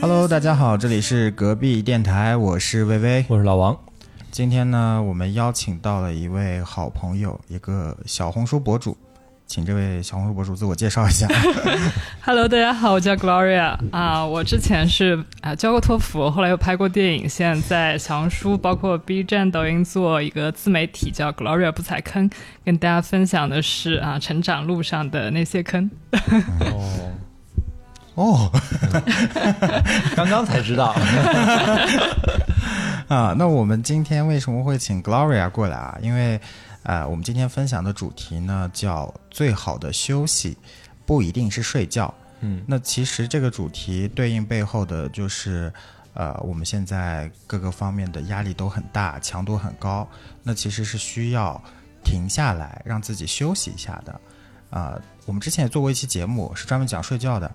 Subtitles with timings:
[0.00, 3.78] Hello，大家好，这里是隔壁电台，我是微微，我是老王。
[4.30, 8.96] 今天呢，我们邀请到了一位好朋友，一个小红书博主，
[9.46, 11.28] 请这位小红书博主自我介绍一下。
[12.24, 22.30] Hello，大家好，我叫 Gloria 啊，我之前是啊教过托福，后来又拍过电影，现在在小红书包括 B 站、抖音做一个自媒体，叫 Gloria 不踩坑，
[22.64, 25.90] 跟大家分享的是啊成长路上的那些坑。
[26.12, 27.12] 哦，
[28.20, 28.52] 哦，
[30.14, 30.94] 刚刚才知道。
[33.08, 35.98] 啊，那我们今天为什么会请 Gloria 过来啊？
[36.02, 36.38] 因为，
[36.82, 40.56] 呃，我们今天分享的主题呢叫“最好的休息
[41.06, 42.12] 不一定是睡觉”。
[42.40, 45.72] 嗯，那其实这个主题对应背后的就是，
[46.12, 50.06] 呃，我们现在各个方面的压力都很大，强度很高，
[50.42, 51.60] 那其实是需要
[52.04, 54.20] 停下来让自己休息一下的。
[54.70, 54.94] 啊、
[55.26, 57.50] 我们之前也做过一期节目，是专门讲睡觉的。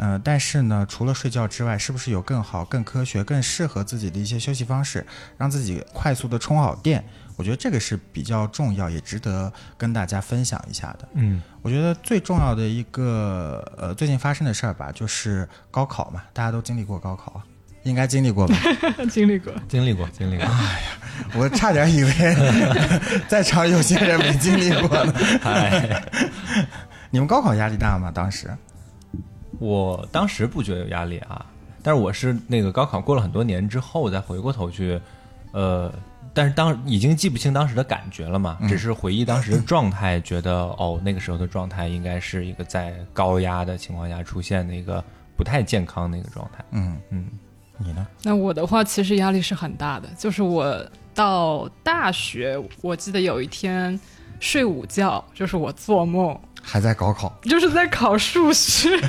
[0.00, 7.04] 呃，但是呢，除了睡觉之外，是不是有更好、更科学、更适合自己的一些休息方式，让自己快速的充好电？
[7.36, 11.06] 我觉得这个是比较重要，也值得跟大家分享一下的。
[11.14, 17.44] 嗯我觉得最重要的一个呃最近发生的事儿吧，就是高考嘛，大家都经历过高考啊，
[17.82, 18.56] 应该经历过吧？
[19.10, 20.46] 经历过，经历过，经历过。
[20.46, 20.90] 哎呀
[21.34, 22.12] 我差点以为
[23.28, 25.12] 在场有些人没经历过呢。
[25.44, 26.02] 哎，
[27.10, 28.10] 你们高考压力大吗？
[28.10, 28.50] 当时？
[29.60, 31.46] 我当时不觉得有压力啊，
[31.82, 35.00] 但是我是那个高考过了很多年之后再回过头去，
[35.52, 35.92] 呃，
[36.34, 45.04] 但是当已经记不清当时的感觉了嘛，只是回忆当时的状态，觉得 哦，那个时候的状态应该是一个在高压的情况下出现的一个
[45.36, 46.64] 不太健康的一个状态。
[46.70, 47.26] 嗯嗯，
[47.78, 48.06] 你呢？
[48.22, 50.74] 那我的话其实压力是很大的，就是我
[51.14, 53.98] 到大学，我记得有一天
[54.38, 56.38] 睡午觉，就是我做梦，
[56.70, 57.34] 还在高考？
[57.42, 58.88] 就是在考数学。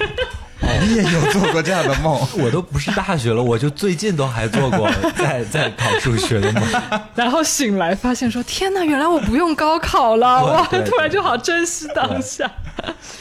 [0.81, 2.19] 你也有做过这样的梦？
[2.37, 6.63] 我都不是大学了，我就最近都还做过 在在考数学的梦。
[7.15, 12.49] 然后醒来发现说：“天哪，原来我不用高考了！”哇，突然就好珍惜当下。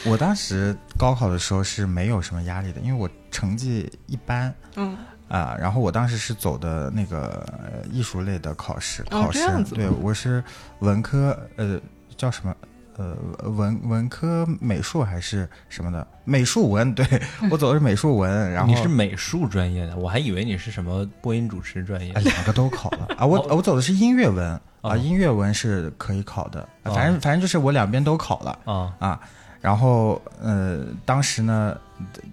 [0.05, 4.53] 我当时高考的时候是没有什么压力的，因为我成绩一般。
[4.75, 4.95] 嗯，
[5.27, 10.43] 啊，然后我当时是走的那个呃艺术类的考试，哦考试这样子对我是
[10.79, 11.79] 文科，呃，
[12.15, 12.55] 叫什么？
[13.01, 16.05] 呃，文文科美术还是什么的？
[16.23, 17.05] 美术文， 对
[17.49, 22.21] 我走的是美术文， 然后你是美术专业的，我还以为你是什么播音主持专业啊。
[22.21, 29.19] 两个都考了啊，我 哦我走的是音乐文啊，哦音乐文是可以考的，反正反正就是我两边都考了啊啊。
[29.59, 31.77] 然后呃，当时呢，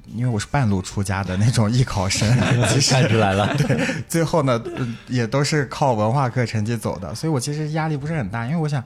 [0.07, 2.27] 因为我是半路出家的那种艺考生，
[2.69, 3.55] 其实看出来了。
[3.57, 3.79] 对
[4.09, 8.83] 最后呢，呃也都是靠文化课成绩走的，所以我其实压力不是很大，因为我想，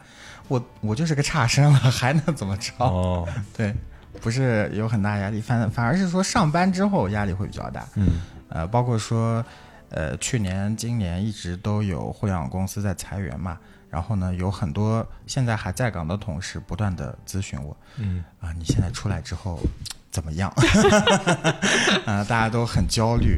[0.48, 2.72] 我我就是个差生了， 还能怎么着？
[2.78, 3.26] 哦，
[3.56, 3.74] 对，
[4.20, 7.86] 不是有很大压力，反反而是说上班之后压力会比较大。
[7.94, 9.42] 嗯呃，包括说，
[9.88, 13.58] 呃，去年、今年一直都有互联网公司在裁员嘛，
[13.88, 19.58] 然后呢，有很多现在还在岗的同事不断的咨询我，嗯啊、你现在出来之后
[20.10, 20.52] 怎么样？
[22.04, 23.36] 啊、大家都很焦虑。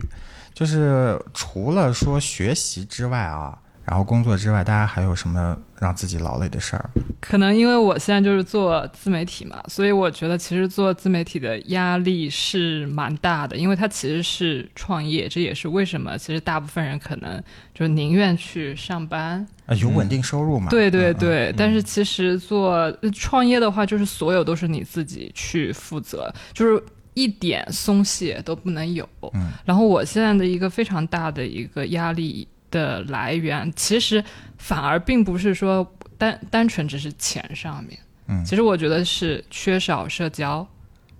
[0.52, 6.90] 就是除了说学习之外啊，然后工作之外，大家还有什么让自己劳累的事儿？
[7.20, 17.42] 可能因为我现在就是做自媒体嘛，所以我觉得其实做自媒体的压力是蛮大的，因为它其实是创业，这也是为什么其实大部分人可能
[17.74, 19.46] 就宁愿去上班。
[19.66, 20.68] 啊，有稳定收入嘛？
[20.70, 22.72] 对对嗯，对，但是其实做
[23.02, 26.82] 呃创业的话，就是所有都是你自己去负责，就是
[27.14, 29.08] 一点松懈都不能有。
[29.32, 34.22] 嗯然后我现在的一个非常大的一个压力的来源，其实
[34.58, 35.86] 反而并不是说
[36.18, 37.96] 单单纯只是钱上面，
[38.26, 38.44] 嗯。
[38.44, 40.66] 其实我觉得是缺少社交，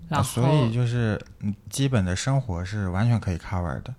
[0.09, 3.95] 然啊，后、所以就是嗯，基本的生活是完全可以 cover 的，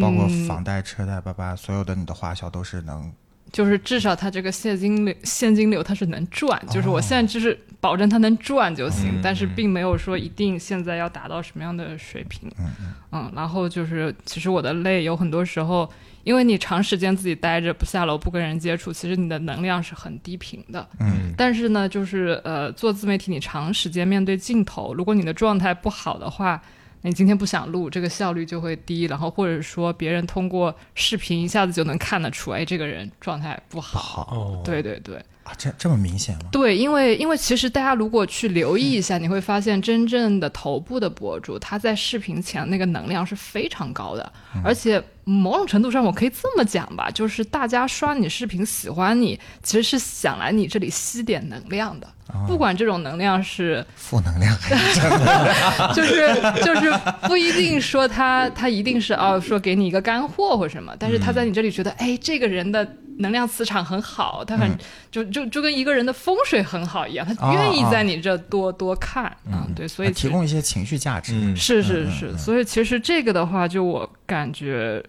[0.00, 0.46] 包括嗯。
[0.46, 3.12] 房贷、车贷、爸爸，所有的你的花销都是能。
[3.52, 12.50] 就是至少它这个现金流现金流它是能赚，就是我现在就是保证它能赚就行，嗯但是并没有说一定现在要达到什么样的水平。
[12.58, 12.94] 嗯嗯。
[13.12, 15.88] 嗯，然后就是其实我的累有很多时候，
[16.26, 20.84] 因为你长时间自己待着不下楼不跟人接触，其实你的能量是很低频的。
[20.98, 26.60] 嗯但是呢，就是呃做自媒体，你长时间面对镜头，如果你的状态不好的话。
[27.02, 34.00] 那你今天不想录，这个效率就会低，然后或者说别人通过视频一下子就能看得出，哎，这个人状态不好。
[34.00, 36.48] 好，哦，对对对，啊，这这么明显吗？
[36.50, 44.32] 对，因为因为其实大家如果去留意一下，你会发现真正的头部的博主，他在视频前那个能量是非常高的，
[44.64, 52.06] 而且某种程度上我可以这么讲吧，就是大家刷你视频喜欢你，其实是想来你这里吸点能量的，
[52.46, 55.92] 不管这种能量是负能量还是正能量？
[55.94, 56.92] 就 是就是
[57.22, 62.88] 不一定说他他一定是哦说给你一个干货或什么，但是他在你这里觉得哎这个人的
[63.18, 64.70] 能量磁场很好，他很、
[65.10, 71.32] 就就就跟一个人的风水很好一样，他哦愿意在你这多多看啊、对，所以提供一些情绪价值。
[71.34, 75.02] 嗯是是嗯是，所以其实这个的话，就我感觉，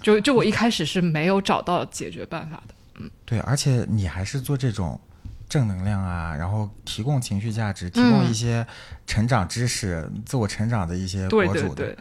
[0.00, 2.74] 就就我一开始是没有找到解决办法的。
[3.00, 5.00] 嗯对，而且你还是做这种
[5.48, 8.64] 正能量啊，然后提供情绪价值，提供一些
[9.06, 11.74] 成长知识、自我成长的一些博主的。
[11.74, 11.96] 对对，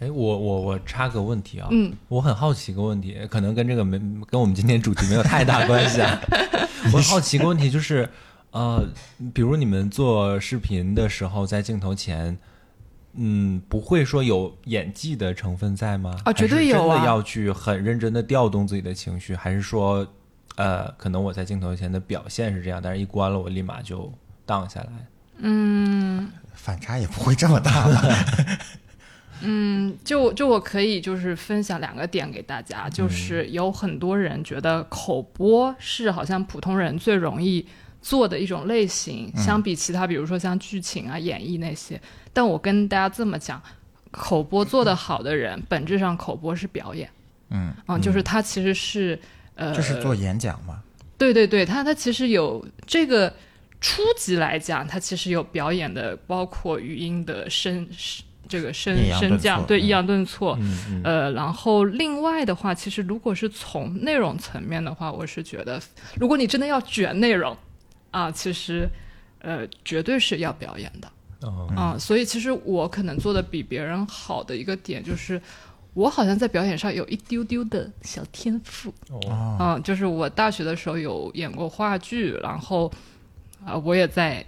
[0.00, 6.20] 哎，我我我插个问题啊，嗯，我很好奇一个问题，可能跟这个没跟我们今天主题没有太大 关系啊。
[6.92, 8.08] 我很好奇一个问题就是，
[8.52, 8.86] 呃，
[9.32, 12.38] 比如你们做视频的时候，在镜头前，
[13.20, 16.16] 嗯，不会说有演技的成分在吗？
[16.24, 20.06] 啊绝对有啊真的要去很认真的调动自己的情绪，还是说，
[20.54, 24.12] 呃，可能我在镜头前的表现是这样，但是一关了，我立马就
[24.46, 24.88] 荡下来。
[25.38, 28.02] 嗯反差也不会这么大吧？
[29.42, 37.64] 嗯，就就我可以就是分享两个点给大家，就是有很多人觉得口播是好像普通人最容易
[38.00, 42.00] 做的一种类型，相比其他比如说像剧情啊、演绎那些。
[42.38, 43.60] 但我跟大家这么讲，
[44.12, 47.10] 口播做得好的人，本质上口播是表演，
[47.50, 49.18] 嗯，嗯，就是他其实是
[49.56, 50.80] 呃，就是做演讲嘛。
[51.16, 53.34] 对对对，他他其实有这个
[53.80, 57.84] 初级来讲，他其实有表演的，包括语音的升
[58.46, 60.56] 这个升升降，对，抑扬顿挫。
[60.60, 65.82] 嗯嗯呃，然后另外的话，其实如果是从内容层面的话，我是觉得，
[66.14, 67.56] 如果你真的要卷内容
[68.12, 68.88] 啊，其实
[69.40, 71.96] 呃绝对是要表演的哦啊。
[71.98, 75.40] 所以其实我可能做的比别人好的一个点就是。
[75.94, 82.92] 我好像在表演上有一丢丢的小天赋，哦嗯，就是我大学的时候有演过话剧，然后
[83.66, 84.44] 啊、我也在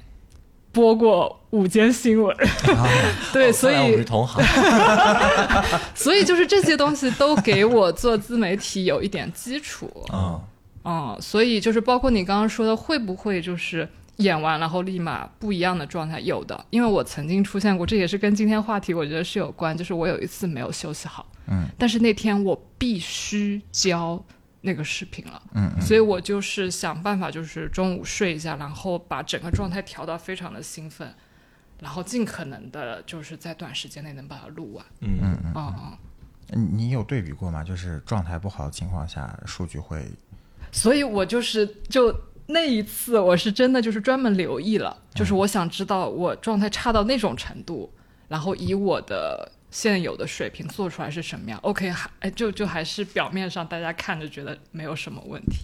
[0.70, 2.36] 播过午间新闻，
[3.32, 4.44] 对，所以我们是同行。
[5.92, 10.40] 所以就是这些东西都给我做自媒体有一点基础，嗯
[10.84, 13.88] 嗯，所以就是包括你刚刚说的，会不会就是
[14.20, 16.20] 演完然后立马不一样的状态？
[16.20, 24.22] 有的，因为我曾经出现过，这也是跟今天话题我觉得是有关，就是我有一次没有休息好，嗯，但是那天我必须交
[24.60, 31.14] 那个视频了，嗯嗯所以我就是想办法，就是中午睡一下，然后把整个状态调到非常的兴奋，
[31.80, 35.52] 然后尽可能的就是在短时间内能把它录完，嗯嗯嗯。
[35.54, 35.98] 嗯嗯。
[36.52, 37.62] 你你有对比过吗？
[37.62, 40.04] 就是状态不好的情况下，数据会
[40.72, 42.12] 所以我就是就
[42.52, 47.92] 那一次，我是真的就是专门留意了，就是我想知道我状态差到那种程度，
[48.28, 51.58] 然后以我的现有的水平做出来是什么样。
[51.62, 55.58] OK，还哎就就还是表面上大家看着觉得没有什么问题。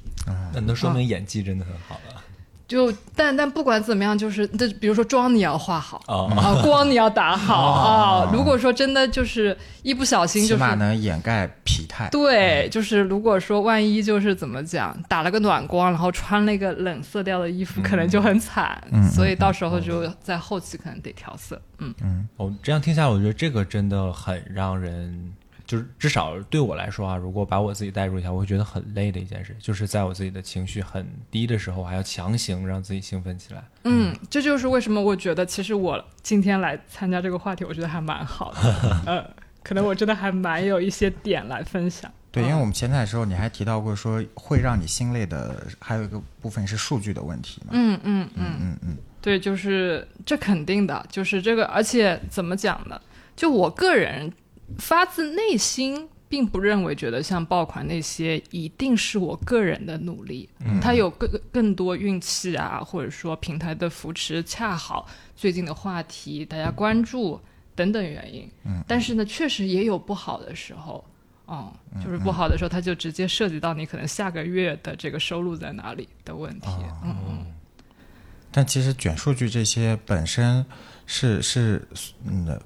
[0.52, 2.22] 那能说明演技真的很好了。
[2.68, 8.30] 就但但不管怎么样，就是这比如说妆你要化好哦啊，光你要打好啊。
[8.32, 12.08] 如果说真的就是一不小心就是起码能掩盖疲态。
[12.10, 18.82] 对，就是如果说万一就是怎么讲，打了个暖光，然后穿了一个冷色调的衣服，可能就很惨。
[18.90, 21.60] 嗯所以到时候就在后期可能得调色。
[21.78, 25.32] 嗯，哦，这样听下来，我觉得这个真的很让人，
[25.66, 33.62] 就是至少对我来说啊，如果把我自己代入一下，我会觉得很累的一件事，就是在我自己的情绪很低的时候，我还要强行让自己兴奋起来。
[33.84, 39.00] 嗯，这就是为什么我觉得其实我今天来参加这个话题，我觉得还蛮好的。
[39.06, 39.30] 呃，
[39.62, 42.10] 可能我真的还蛮有一些点来分享。
[42.30, 47.70] 对，因为嗯我们前台的时候你还提到过说会让你心累的，还有一个部分是数据的问题嘛。
[47.72, 53.00] 嗯嗯嗯，嗯嗯对，就是这肯定的，就是这个，而且怎么讲呢？
[53.34, 54.32] 就我个人
[54.78, 67.40] 发自内心，并不认为觉得像爆款那些一定是我个人的努力，嗯它有更更多运气啊，或者说平台的扶持，恰好最近的话题大家关注
[67.74, 68.48] 等等原因。
[68.64, 71.04] 嗯，但是呢，确实也有不好的时候。
[71.48, 71.72] 嗯，
[72.04, 76.66] 就是不好的时候，它就直接涉及到你可能下个月的这个收入在哪里的问题。
[76.66, 77.46] 哦嗯嗯。
[78.50, 80.66] 但其实卷数据这些本身
[81.06, 81.86] 是是
[82.24, 82.60] 嗯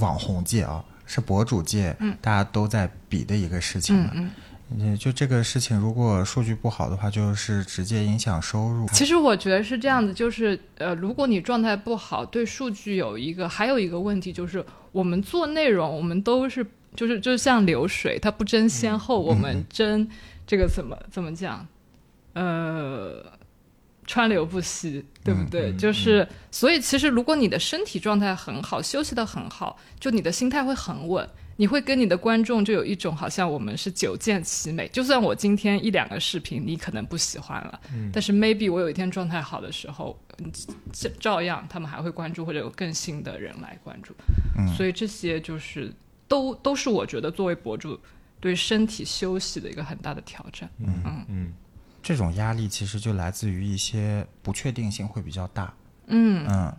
[0.00, 4.10] 网红界啊，是博主界，嗯大家都在比的一个事情嘛。
[4.14, 4.30] 嗯
[4.68, 8.86] 嗯，嗯，就这个事情，如果数据不好的话，就是直接影响收入。
[8.88, 20.08] 其实我觉得是这样子，就是呃，如果你状态不好，对数据有一个还有一个问题，就是我们做内容，我们都是就是就像流水，它不争先后，我们争
[20.46, 21.64] 这个怎么怎么讲？
[22.32, 23.24] 呃
[24.06, 25.72] 川流不息，对不对？
[25.72, 31.28] 嗯就是所以其实如果你的身体状态很好，休息的很好，就你的心态会很稳。
[31.58, 37.80] 你会跟你的观众就有一种好像我们是九见其美，就算我今天一两个视频你可能不喜欢了，
[38.12, 40.20] 但是 maybe 我有一天状态好的时候，
[41.18, 44.14] 照样他们还会关注，或者有更新的人来关注。
[44.76, 45.90] 所以这些就是
[46.28, 47.98] 都都是我觉得作为博主
[48.38, 50.68] 对身体休息的一个很大的挑战。
[50.78, 51.52] 嗯嗯
[52.06, 55.74] 这种压力其实就来自于一些不确定性会比较大。
[56.06, 56.72] 嗯，嗯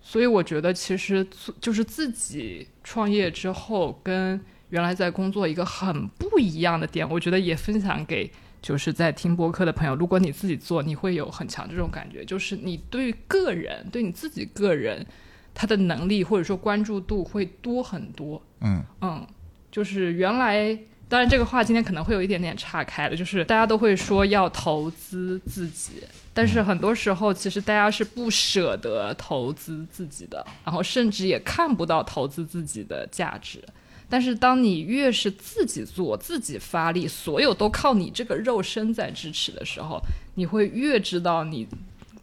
[0.00, 9.94] 所以我觉得其实做就是自己创业之后跟原来在工作一个很不一样的点，我觉得也分享给就是在听播客的朋友。
[9.94, 15.06] 如果你自己做，你会有很强这种感觉，就是你对个人对你自己个人
[15.52, 18.42] 他的能力或者说关注度会多很多。
[18.62, 19.26] 嗯嗯，
[19.70, 20.78] 就是原来，
[21.12, 26.02] 当然这个话今天可能会有一点点岔开了，就是大家都会说要投资自己，
[26.32, 33.62] 但是很多时候其实大家是不舍得投资自己的，然后甚至也看不到投资自己的价值。
[34.08, 40.00] 但是当你越是自己做、自己发力，所有都靠你这个肉身在支持的时候，
[40.36, 41.68] 你会越知道你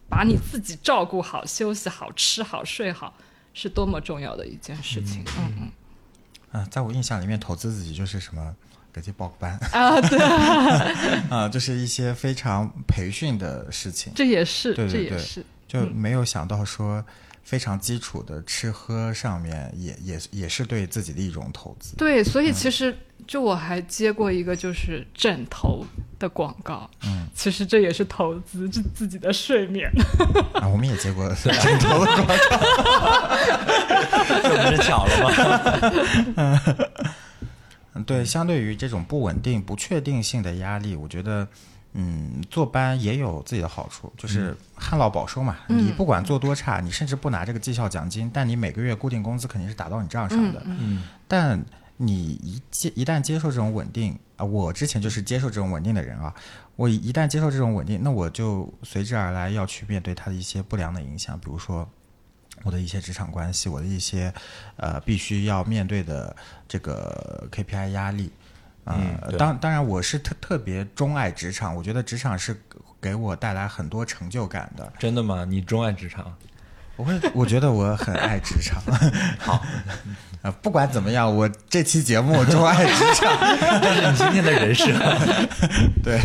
[0.08, 3.14] 把你自己照顾好、休息好、吃好、睡好
[3.54, 5.22] 是多么重要的一件事情。
[5.38, 5.70] 嗯嗯。
[6.50, 8.52] 啊，在我印象里面，投资自己就是什么
[8.92, 9.58] 给自己报个班。
[9.72, 10.18] 啊，对，
[11.30, 17.04] 啊，就是一些非常培训的事情，这也是，对对对这也是，就没有想到说
[17.42, 21.96] 非常基础的吃喝上面也也也是对自己的一种投资。
[21.96, 25.84] 对，所以其实就我还接过一个就是枕头
[26.18, 29.90] 的广告，嗯，其实这也是投资自自己的睡眠。
[30.54, 32.34] 啊，我们也接过 枕头的广告。
[34.42, 35.30] 这不是巧了吗？
[36.36, 36.58] 嗯，
[38.06, 41.46] 对，相对于这种不稳定、不确定性的压力，我觉得，
[41.94, 45.56] 嗯，坐班也有自己的好处，就是旱涝保收嘛。
[45.68, 50.62] 嗯你不管做多差，你甚至不拿这个绩效奖金，但你每个月固定工资肯定是打到你账上的。
[50.66, 51.62] 嗯但
[51.96, 56.32] 你一接一旦接受这种稳定啊，我之前就是接受这种稳定的人啊，
[56.76, 61.86] 我一旦接受这种稳定，那我就随之而来要去面对它的一些不良的影响，比如说
[62.62, 64.32] 我的一些职场关系，我的一些
[64.76, 66.34] 呃必须要面对的
[66.68, 68.32] 这个 KPI 压力。
[68.84, 68.96] 啊、
[69.38, 72.60] 当当然我是特特别钟爱职场，我觉得职场是
[73.00, 74.92] 给我带来很多成就感的。
[74.98, 75.44] 真的吗？
[75.44, 76.34] 你钟爱职场？
[76.96, 78.82] 我会，我觉得我很爱职场。
[79.38, 79.64] 好，
[80.42, 83.38] 呃，不管怎么样，我这期节目钟爱职场。
[83.80, 84.86] 这是你今天的人设。
[86.02, 86.20] 对，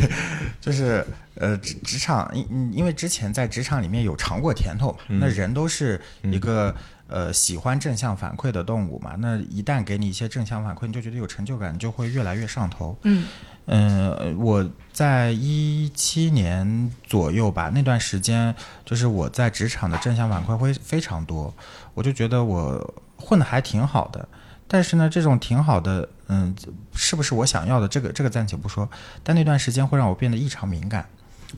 [0.59, 6.73] 就是呃，职职场，因因为之前在职场里面有尝过甜头嘛，那人都是一个、
[7.07, 12.97] 呃喜欢正向反馈的动物嘛，那一旦给你一些正向反馈，你就觉得有成就感，你就会越来越上头。
[13.03, 13.27] 嗯
[13.67, 18.53] 嗯，我在一七年左右吧，那段时间
[18.85, 21.53] 就是我在职场的正向反馈会非常多，
[21.93, 24.27] 我就觉得我混的还挺好的。
[24.67, 26.55] 但是呢，这种挺好的，嗯，
[26.93, 27.87] 是不是我想要的？
[27.87, 28.87] 这个这个暂且不说。
[29.23, 31.07] 但那段时间会让我变得异常敏感，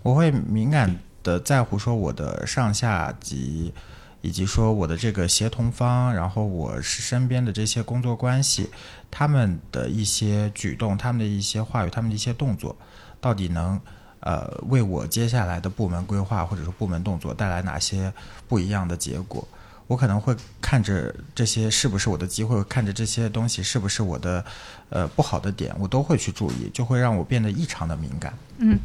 [0.03, 3.73] 我会敏感的在乎说我的上下级，
[4.21, 8.69] 以及说我的这个协同方，然后我是身边的这些工作关系，
[9.11, 12.75] 他们的一些举动、他们的一些话语、他们的一些动作，
[13.19, 13.79] 到底能
[14.21, 18.11] 呃为我接下来的部门规划或者说部门动作带来哪些
[18.47, 19.47] 不一样的结果？
[19.87, 24.43] 我可能会看着这些是不是我的机会，看着这些东西是不是我的
[24.89, 28.33] 呃不好的点，我都会去注意，就会让我变得异常的敏感。
[28.57, 28.77] 嗯，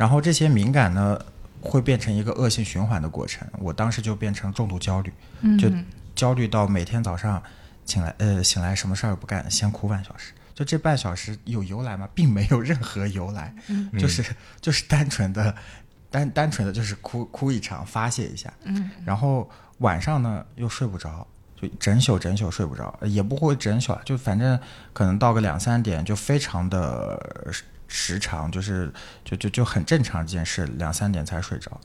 [0.00, 1.20] 然后这些敏感呢，
[1.60, 3.46] 会变成一个恶性循环的过程。
[3.58, 5.70] 我当时就变成重度焦虑，嗯，就
[6.14, 7.42] 焦虑到每天早上
[7.84, 10.32] 醒来，呃，醒来什么事儿也不干，先哭半小时。
[10.54, 12.08] 就这半小时有由来吗？
[12.14, 13.54] 并没有任何由来，
[13.98, 14.24] 就是
[14.58, 15.54] 就是单纯的
[16.10, 18.50] 单单纯的就是哭哭一场发泄一下。
[18.64, 21.26] 嗯，然后晚上呢又睡不着，
[21.60, 24.58] 就整宿整宿睡不着，呃也不会整宿啊，就反正
[24.94, 27.52] 可能到个两三点就非常的
[27.90, 28.90] 时时长，就是
[29.24, 31.78] 就就就很正常一件事，两三点才睡着。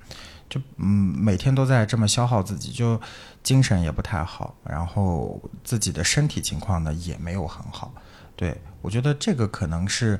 [0.48, 3.02] 就嗯，每天都在这么消耗自己，就
[3.42, 7.92] 精神也不太好，然后自己的身体情况呢也没有很好。
[8.36, 10.20] 对我觉得这个可能是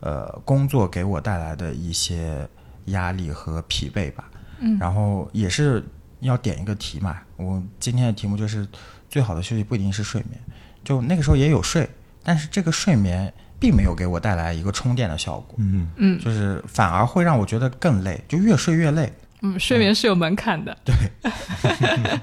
[0.00, 2.48] 呃工作给我带来的一些
[2.86, 4.30] 压力和疲惫吧。
[4.60, 5.84] 嗯然后也是
[6.20, 8.66] 要点一个题嘛，我今天的题目就是
[9.10, 10.40] 最好的休息不一定是睡眠，
[10.82, 11.86] 就那个时候也有睡，
[12.22, 19.12] 但是这个睡眠并没有给我带来一个充电的效果，嗯，嗯就是反而会让我觉得更累，就越睡越累。
[19.42, 20.76] 嗯，睡眠是有门槛的。
[20.84, 20.94] 对，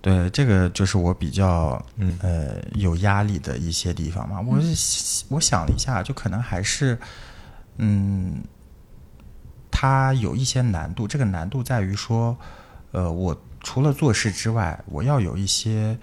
[0.00, 4.40] 对这个就是我比较嗯呃有压力的一些地方嘛。
[4.40, 6.96] 我是我想了一下，就可能还是
[7.78, 8.42] 嗯
[9.70, 11.08] 它有一些难度。
[11.08, 12.36] 这个难度在于说，
[12.92, 15.98] 呃，我除了做事之外，我要有一些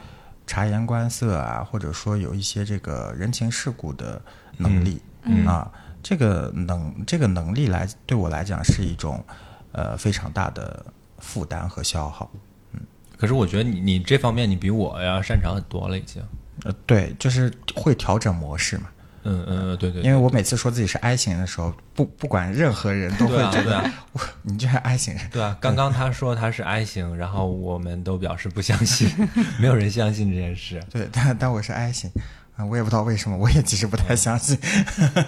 [0.53, 4.21] 察言观色啊，或者说有一些这个人情世故的
[4.57, 5.71] 能力、嗯啊。
[6.03, 9.23] 这个能这个能力来对我来讲是一种
[9.71, 10.85] 呃非常大的
[11.17, 12.29] 负担和消耗。
[12.73, 12.81] 嗯
[13.17, 16.21] 可是我觉得你你这方面你比我要擅长很多了，已经。
[16.65, 18.85] 呃，对，就是会调整模式嘛。
[19.23, 25.29] 嗯嗯，嗯对对，因为我每次说自己是 I 型的时候，不不管任何人都会觉得、我你就是 I 型人。
[25.31, 29.09] 对啊，刚刚他说他是 I 型，然后我们都表示不相信，
[29.59, 30.81] 没有人相信这件事。
[30.91, 32.11] 对，但但我是 I 型
[32.55, 34.57] 啊，我也不知道为什么，我也其实不太相信。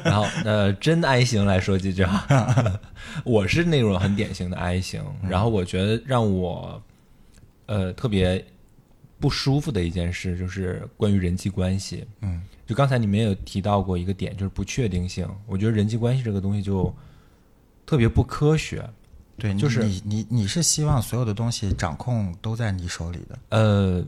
[0.03, 2.79] 然后 呃，真 I 型来说几句啊，
[3.23, 6.81] 我是那种很典型的 I 型，然后我觉得让我
[7.65, 8.43] 呃特别
[9.19, 12.05] 不舒服的一件事就是关于人际关系。
[12.21, 15.27] 嗯，就刚才你们也有提到过一个点，就是不确定性。
[15.45, 16.93] 我觉得人际关系这个东西就
[17.85, 18.87] 特别不科学。
[19.37, 23.39] 对，就是你你你是希望所有的东西掌控都在你手里的。
[23.49, 24.01] 呃，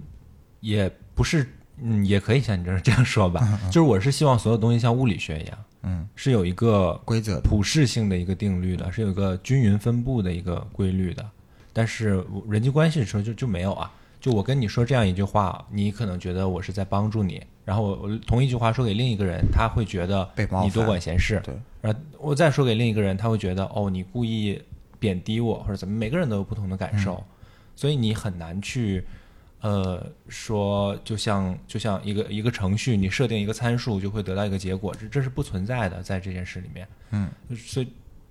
[0.62, 1.46] 也不是，
[1.82, 11.30] 嗯，也可以像你这这样说吧，就是我是希望所有东西像物理学一样，嗯，是有一个规则普适性的一个定律的，是有一个均匀分布的一个规律的。
[11.74, 20.26] 但是人际关系的时候就就没有啊，就我跟你说这样一句话，你可能觉得我是在帮助你，然后我我同一句话说给另一个人，他会觉得
[20.64, 24.58] 你多管闲事，对，然后我再说给另一个人，他会觉得哦你故意
[25.00, 27.22] 贬低我或者怎么，每个人都有不同的感受，
[27.76, 29.04] 所以你很难去
[29.60, 36.88] 呃说，就像就像一个一个程序，你设定一个参数就会得到一个结果，这这是不存在的，在这件事里面。
[37.12, 37.88] 嗯，所以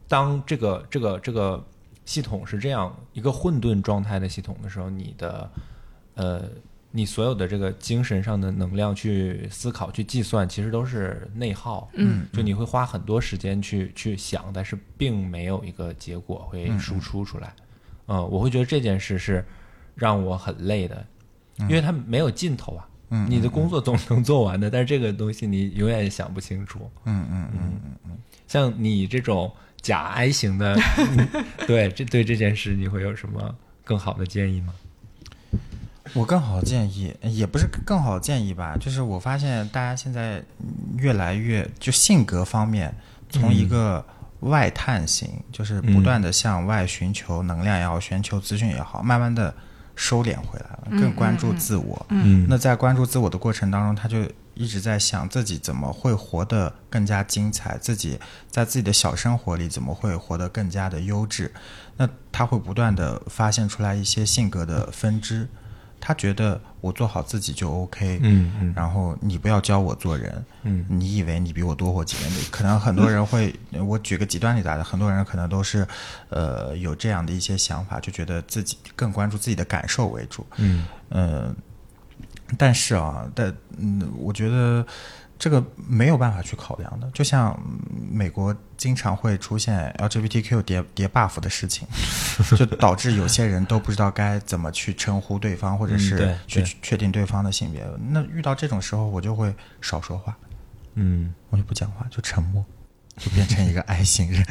[0.09, 1.63] 当这个这个这个
[2.07, 5.51] 系统是这样一个混沌状态的系统的时候，你的
[6.15, 6.49] 呃
[6.97, 11.91] 你所有的这个精神上的能量去思考、去计算，其实都是内耗。
[11.93, 17.53] 嗯，就你会花很多时间去去想，但是并没有一个结果会输出出来。
[18.07, 19.45] 嗯、我会觉得这件事是
[19.95, 21.07] 让我很累的，
[21.59, 22.89] 因为它没有尽头啊。
[23.11, 26.91] 嗯你的工作总能做完的，但是这个东西你永远想不清楚。
[27.05, 33.55] 嗯嗯嗯嗯嗯，像你这种假 I 型的， 嗯对这对这件事你会有什么
[33.85, 34.75] 更好的建议吗？
[36.17, 40.43] 我更好建议，也不是更好建议吧，就是我发现大家现在
[40.97, 42.95] 越来越就性格方面，
[43.29, 44.05] 从一个
[44.41, 49.55] 外探型，就是不断的向外寻求能量也好，寻求资讯也好，慢慢的
[49.95, 52.07] 收敛回来了，更关注自我。
[52.09, 58.19] 嗯那在关注自我的过程当中，他就一直在想自己怎么会活得更加精彩，自己
[58.51, 61.53] 在自己的小生活里怎么会活得更加的优质。
[61.99, 65.49] 那他会不断的发现出来一些性格的分支，
[66.07, 68.73] 他觉得我做好自己就 OK，嗯嗯。
[68.77, 70.87] 然后你不要教我做人，嗯。
[70.89, 72.31] 你以为你比我多活几年？
[72.49, 73.53] 可能很多人会，
[73.85, 75.85] 我举个极端例子啊，很多人可能都是，
[76.29, 80.85] 呃，有这样的一些想法，就觉得自己更关注自己的感受为主，嗯。
[81.11, 81.57] 嗯，
[82.57, 84.87] 但是啊，但嗯，我觉得
[85.39, 87.11] 这个没有办法去考量的。
[87.13, 87.79] 就像嗯
[88.11, 91.87] 美国经常会出现 LGBTQ 叠叠 buff 的事情，
[92.57, 97.87] 就导致有些人都不知道该怎么去称呼对方，或者是去确定对方的性别。
[98.11, 100.37] 那遇到这种时候，我就会少说话，
[100.95, 102.65] 嗯，我就不讲话，就沉默，
[103.19, 104.43] 就变成一个爱心人。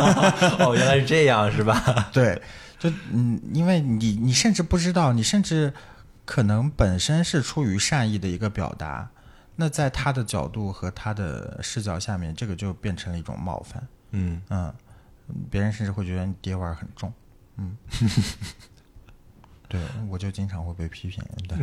[0.60, 2.08] 哦，原来是这样，是吧？
[2.12, 2.40] 对，
[2.78, 5.72] 就嗯，因为你你甚至不知道，你甚至
[6.24, 9.08] 可能本身是出于善意的一个表达，
[9.56, 13.86] 那在他的角度和他的视角下面，这个就变成了一种冒犯。
[14.10, 14.72] 嗯嗯，
[15.50, 17.12] 别人甚至会觉得你爹味儿很重。
[17.56, 17.76] 嗯，
[19.68, 21.56] 对我就经常会被批评的，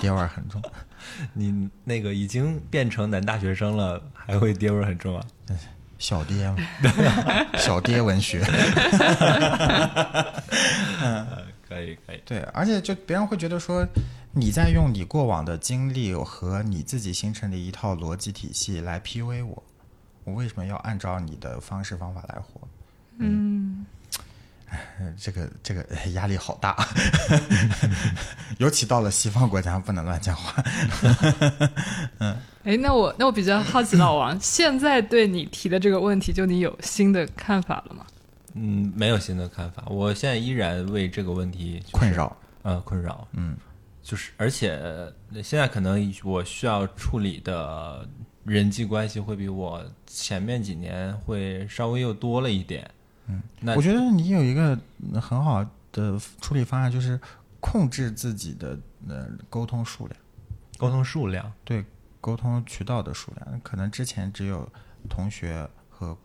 [0.00, 0.60] 爹味儿很重。
[1.32, 5.24] 你那个已经变成男大学生了，还会爹味儿很重啊？
[5.98, 6.56] 小爹嘛，
[7.56, 8.40] 小爹文学。
[11.68, 13.86] 可以可以，对，而且就别人会觉得说，
[14.38, 19.62] 你在用你过往的经历和你自己形成的一套逻辑体系来 PUA 我，
[20.24, 22.60] 我为什么要按照你的方式方法来活？
[23.16, 23.86] 嗯，
[24.68, 26.76] 呃这个这个哎压力好大，
[28.60, 30.62] 尤其到了西方国家，不能乱讲话。
[32.20, 38.04] 嗯哎，那我那我比较好奇，老王现在对你提的这个问题，就你有新的看法了吗？
[38.52, 43.56] 嗯，没有新的看法，我现在依然为这个问题、就是、困扰，呃困扰，嗯，
[44.06, 48.08] 就是而且呃现在可能我需要处理的
[48.44, 52.88] 人际关系会比我前面几年会稍微又多了一点。
[53.26, 54.78] 嗯，那我觉得你有一个
[55.12, 57.20] 呃很好的处理方案，就是
[57.58, 60.16] 控制自己的呃沟通数量。
[60.78, 61.84] 沟通数量，对
[62.20, 64.70] 沟通渠道的数量，可能之前只有
[65.08, 66.16] 同学和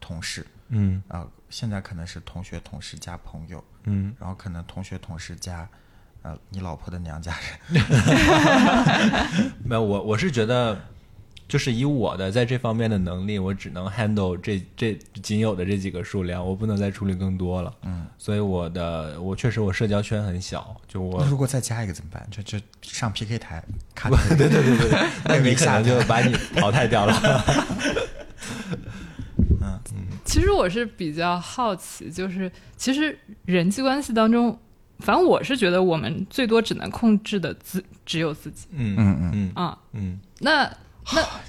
[0.00, 5.68] 同事，嗯啊、现在可能是同学、同事加朋友，嗯，然后可能同学、同事加
[6.26, 7.32] 呃你老婆的娘家
[7.70, 7.82] 人。
[9.64, 10.76] 没有，我我是觉得，
[11.46, 17.72] 就是以我的在这方面的能力，我只能 handle 这这仅有的这几个数量，我不能再处理更多了。
[17.82, 22.26] 嗯，所以我的我确实我社交圈很小，就我那如果再加一个怎么办？
[22.28, 23.62] 就就上 PK 台
[23.94, 27.14] 看对对对对对， 那你可能就把你淘汰掉了。
[30.24, 34.58] 其实我是比较好奇，就是其实人际关系当中，
[35.00, 39.78] 反正我是觉得我们最多只能控制的自只有自己嗯嗯嗯，嗯啊。
[39.92, 40.70] 嗯，那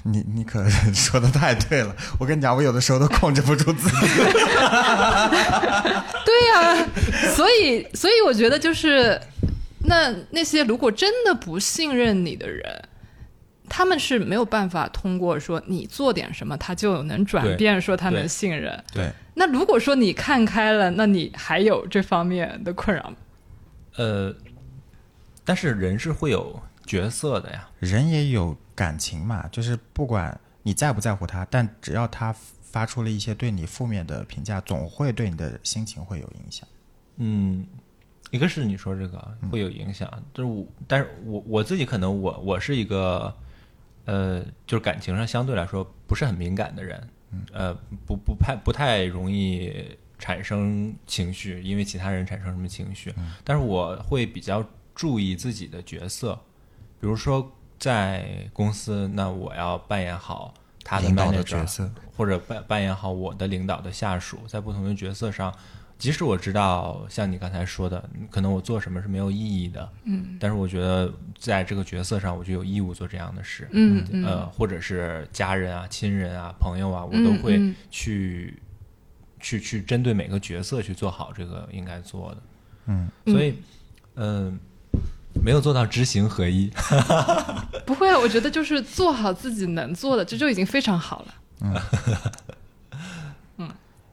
[0.04, 1.94] 你你可 说的太对了。
[2.18, 3.96] 我跟你讲，我有的时候都控制不住自己。
[6.24, 6.86] 对呀、
[7.34, 9.20] 所以所以我觉得就是
[9.86, 12.64] 那那些如果真的不信任你的人。
[13.70, 18.82] 他们是没有办法通过说你做点什么，他就能转变，说他能信任。
[18.94, 23.16] 对，那如果说你看开了，那你还有这方面的困扰吗？
[23.98, 24.34] 呃，
[25.44, 27.68] 但是人是会有角色的呀。
[27.80, 32.32] 人也有感情嘛，就是不管你在不在乎他，但只要他
[32.62, 36.68] 发出了一些对你负面的评价，总会对你的心情会有影响。
[37.16, 37.66] 嗯，
[38.30, 43.34] 一个是你说这个会有影响，就是我，但是我我自己可能我我是一个，
[44.04, 47.08] 呃，就是感情上相对来说不是很敏感的人，
[47.52, 47.74] 呃，
[48.06, 49.72] 不不太不太容易
[50.28, 54.62] 产生情绪，因为其他人产生什么情绪，但是我会比较
[54.94, 56.38] 注意自己的角色，
[57.00, 60.52] 比如说在公司，那我要扮演好
[60.84, 65.50] 他的领导的角色，或者扮扮演好我的领导的下属，在不同的角色上，
[65.96, 74.26] 即使我知道像你刚才说的，可能我做什么是没有意义的，嗯，但是我觉得在这个角色上，我就有义务做这样的事，嗯嗯。
[74.26, 77.74] 呃，或者是家人啊、亲人啊、朋友啊，我都会嗯嗯。
[77.90, 78.60] 去、
[79.40, 82.42] 去去针对每个角色去做好这个应该做的，
[82.86, 83.54] 嗯，所以，
[84.16, 84.58] 嗯、
[85.44, 86.70] 没有做到知行合一，
[87.86, 91.34] 不会啊，我觉得就是做好自己能做的，这就已经非常好了。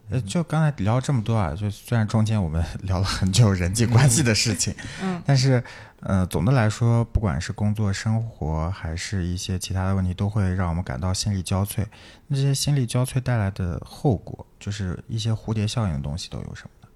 [0.08, 5.62] 呃，就刚才聊了这么多啊，就虽然中间我们 聊了很久人际关系的事情，嗯，但是
[6.00, 11.84] 呃，总的来说，不管是工作、生活，还是一些其他的问题，都会让我们感到心力交瘁。
[12.28, 16.88] 那这些心力交瘁带来的后果，就是一些蝴蝶效应的东西都有什么呢？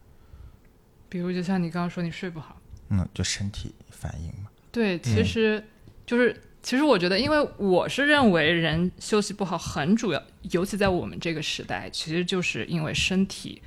[1.09, 2.57] 比如就像你刚刚说你睡不好，
[2.91, 4.49] 嗯，就身体反应嘛。
[4.71, 5.65] 对，其实
[6.07, 6.41] 就是。
[6.63, 13.61] 其实我觉得，因为我是认为人休息不好很主要，尤其在我们这个时代，其实就是因为身体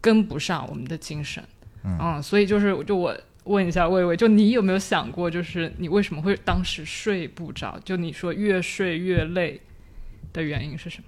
[0.00, 1.42] 跟不上我们的精神。
[1.84, 7.78] 嗯，所以就是，就我问一下魏魏，就你有没有想过，就是你为什么会当时睡不着？
[7.84, 9.60] 就你说越睡越累
[10.32, 11.04] 的原因是什么？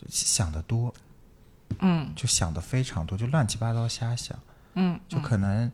[0.00, 0.94] 就想的多，
[1.80, 4.38] 嗯就想的非常多，就乱七八糟瞎想。
[4.74, 5.72] 嗯，就可能，嗯、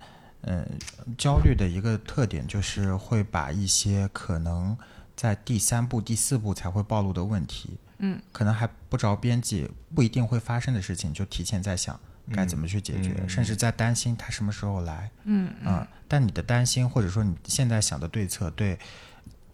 [1.17, 4.77] 焦虑的一个特点就是会把一些可能
[5.17, 11.99] 在第三步、第四步才会暴露的问题，嗯，可能还不着边际、不一定会发生的事情，就提前在想
[12.33, 18.79] 该怎么去解决，嗯甚至在担心它什么时候来，嗯啊、但你的担心或者说你现在想的对策，对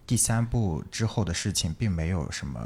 [0.06, 2.60] 第三步之后的事情并没有什么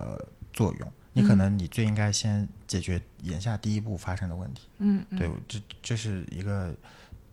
[0.53, 0.93] 作用。
[1.13, 4.69] 你可能你最应该先解决眼下第一步发生的问题。
[4.79, 6.73] 嗯嗯对，这这是一个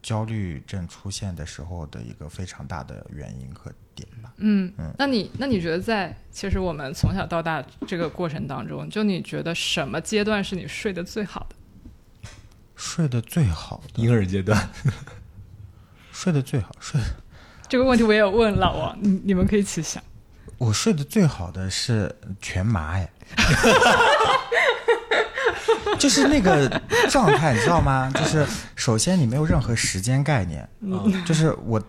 [0.05, 4.31] 焦虑症出现的时候的一个非常大的原因和点吧。
[4.37, 11.55] 嗯嗯，那你那你觉得在其实我们从小到大这个过程当中，就你觉得什么阶段是你睡得最好的？
[12.75, 14.69] 睡得最好的，婴儿阶段，
[16.13, 17.01] 睡得最好，睡
[17.67, 20.03] 这个问题我也有问老王，你你们可以一起想。
[20.59, 23.11] 我睡得最好的是全麻哎，
[25.99, 26.69] 就是那个
[27.09, 28.11] 状态，你知道吗？
[28.13, 30.67] 就是首先你没有任何时间概念，
[31.25, 31.81] 就是我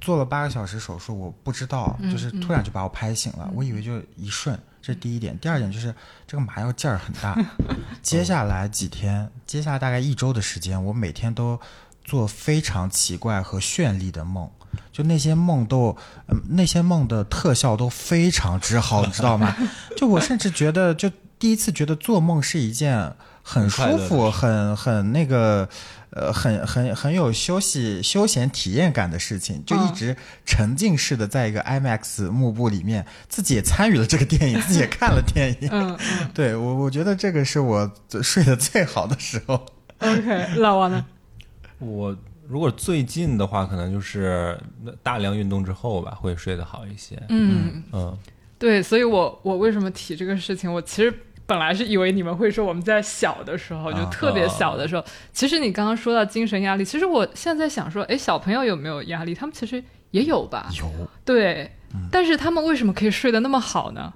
[0.00, 5.36] 做了八个小时手术，我不知道，就是突然就把我拍醒了，我以为就一瞬，这是第一点。
[5.38, 5.94] 第二点就是
[6.26, 7.36] 这个麻药劲儿很大，
[8.02, 11.58] 接下来几天，接下来大概一周的时间，我每天都
[12.04, 14.48] 做非常奇怪和绚丽的梦。
[14.90, 15.96] 就那些梦都，
[16.26, 19.54] 嗯，那些梦的特效都非常之好，你知道吗？
[19.96, 23.14] 就我甚至觉得，就第一次觉得做梦是一件
[23.46, 25.68] 很舒服、很很那个，
[26.10, 35.68] 呃，很很很有休息休闲体验感的事情，就一嗯直沉浸式的在一个 IMAX 幕布里面，自己也参与了这个电影，自己也看了电影。
[35.70, 35.96] 嗯
[36.32, 37.88] 对我，我觉得这个是我
[38.22, 39.64] 睡得最好的时候。
[39.98, 41.04] ，OK，老王呢？
[41.80, 42.16] 我
[42.48, 44.58] 如果最近的话，可能就是
[45.02, 47.22] 大量运动之后吧，会睡得好一些。
[47.28, 48.16] 嗯，嗯
[48.58, 50.72] 对，所以我我为什么提这个事情？
[50.72, 51.12] 我其实
[51.46, 55.04] 本来是以为你们会说我们在小的时候，就啊特别小的时候。
[55.32, 59.34] 其实你刚刚说到精神压力，其实我现在在想说，哎，小朋友有没有压力？
[59.34, 60.70] 他们其实也有吧？
[60.78, 60.90] 有
[61.24, 61.70] 对，
[62.10, 64.12] 但是他们为什么可以睡得那么好呢？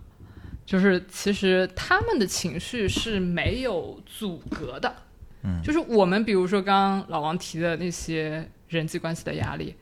[0.64, 4.94] 就是其实他们的情绪是没有阻隔的。
[5.42, 9.74] 嗯，就是我们比如说刚刚老王提的那些人际关系的压力，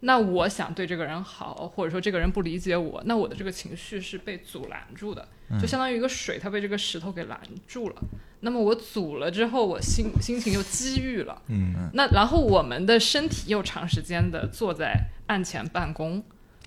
[0.00, 5.28] 那我想对这个人好，或者说这个人不理解我，那我的这个情绪是被阻拦住的，
[5.60, 7.96] 就相当于一个水，它被这个石头给拦住了。
[8.40, 11.40] 那么我阻了之后，我心心情又积郁了。
[11.48, 16.22] 嗯，那然后我们的身体又长时间的坐在案前办公，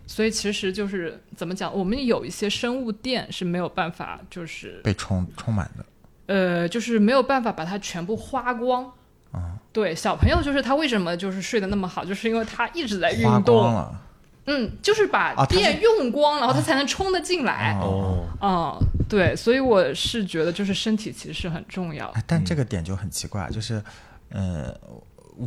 [0.08, 5.86] 所以其实就是怎么讲，我们有一些生物电是没有办法，就是被充充满的。
[6.28, 8.92] 呃，就是没有办法把它全部花光。
[9.32, 14.02] 啊，对，小朋友就是他为什么就是睡得那么好，就是因为他一直在运花光动，了，
[14.48, 17.78] 嗯，就是把电用光，然后它才能充得进来。
[17.82, 18.78] 哦，嗯，
[19.10, 22.12] 对，所以我是觉得就是身体其实是很重要。
[22.12, 23.84] 的，但这个点就很奇怪，就是，
[24.30, 24.76] 呃，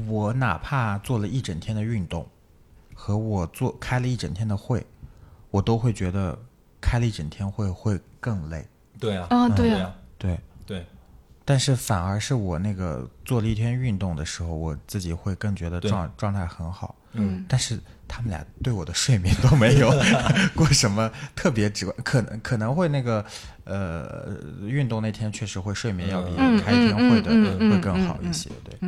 [0.09, 2.27] 我哪怕做了一整天的运动，
[2.95, 4.85] 和我做开了一整天的会，
[5.51, 6.37] 我都会觉得
[6.81, 8.67] 开了一整天会会更累。
[8.99, 10.87] 对啊，啊，对啊，对啊，对，对，
[11.51, 16.95] 但是反而是我那个做了一天运动的时候，我自己会更觉得状状态很好。
[17.13, 19.91] 嗯，但是他们俩对我的睡眠都没有
[20.55, 23.25] 过什么特别直观，可能可能会那个
[23.65, 24.29] 呃
[24.67, 28.79] 运动那天确实会睡眠要比嗯开一天会的、嗯嗯嗯会更好嗯一些，对。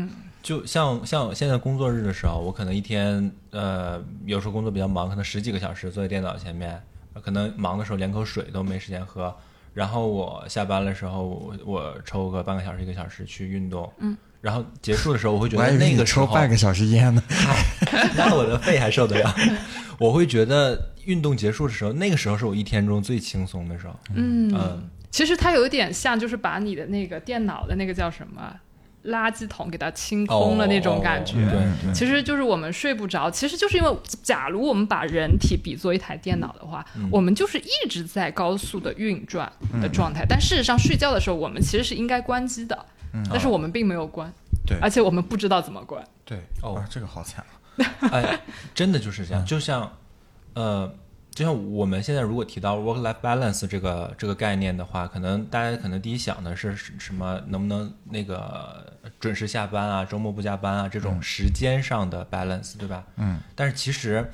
[0.43, 6.79] 就像像现在工作日的时候，我可能一天呃，有时候工作比较忙，可能十几个小时坐在电脑前面，
[7.25, 9.35] 可能忙的时候连口水都没时间喝。
[9.73, 17.23] 然后我下班的时候，我我抽个半个小时一个小时去运动，嗯，然后结束的时候，我会觉得那个时候，抽半个小时烟呢。
[18.17, 19.35] 那我的肺还受得了。
[19.99, 23.95] 我会觉得运动结束的时候，那个时候是我一天中最轻松的时候。
[24.15, 28.55] 嗯嗯其实它有一点像，就是把你的那个电脑的那个叫什么
[29.05, 31.37] 垃圾桶给它清空了那种感觉。
[31.95, 40.25] 其实就是我们睡不着，其实就是因为，假如我们把人体比作一台电脑的话，我们就是一直在高速的运转的状态。
[40.29, 42.87] 但事实上，睡觉的时候我们其实是应该关机的，
[43.31, 44.33] 但是我们并没有关，
[44.67, 46.05] 对而且我们不知道怎么关。
[46.25, 47.45] 对，哦，这个好惨。
[48.13, 48.41] 哎，
[48.75, 49.91] 真的就是这样，就像，
[50.53, 50.93] 呃，
[51.41, 57.41] 就像我们现在如果提到 work-life balance 这个这个概念的话，可能大家可能第一想的是是什么？
[57.47, 63.07] 能不能那个准时下班啊，周末不加班啊，这种时间上的 balance，对吧？
[63.17, 63.41] 嗯。
[63.55, 64.31] 但是其实，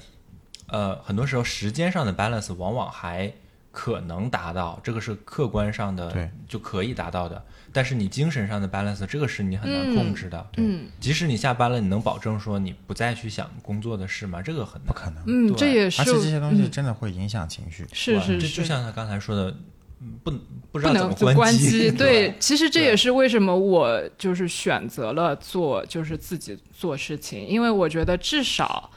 [0.66, 3.33] 呃，很多时候时间上的 balance 往往还
[3.76, 7.44] 可能达到，这个是客观上的对就可以达到的。
[7.74, 10.46] 但是你精神上的 balance，这个是你很难控制的。
[10.56, 14.40] 嗯即使你下班了，你能保证说你不再去想工作的事吗？
[14.40, 14.86] 这个很难。
[14.86, 17.86] 不可能，嗯，对这也是而且这些东西嗯真的会影响情绪。
[17.92, 19.54] 是是，就是就像他刚才说的，
[20.00, 20.30] 嗯不
[20.72, 21.90] 不知不道怎么能关机。
[21.92, 28.90] 对，其实这也是为什么我就是选择了做就是自己做事情，因为我觉得至少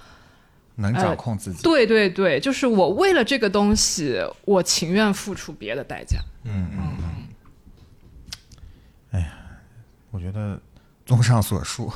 [0.79, 1.61] 能呃掌控自己。
[1.61, 6.19] 对对对，就是我为了这个东西，我情愿付出别的代价。
[6.43, 7.27] 嗯嗯嗯。
[9.11, 9.33] 哎呀
[10.11, 10.59] 我觉得，
[11.05, 11.91] 综上所述，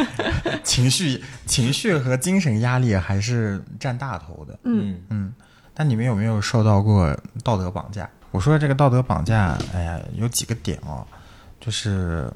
[0.64, 4.58] 情绪、情绪和精神压力还是占大头的。
[4.64, 5.32] 嗯嗯，
[5.74, 8.08] 但你们有没有受到过道德绑架？
[8.30, 11.06] 我说的这个道德绑架，哎呀，有几个点哦，
[11.58, 12.30] 就是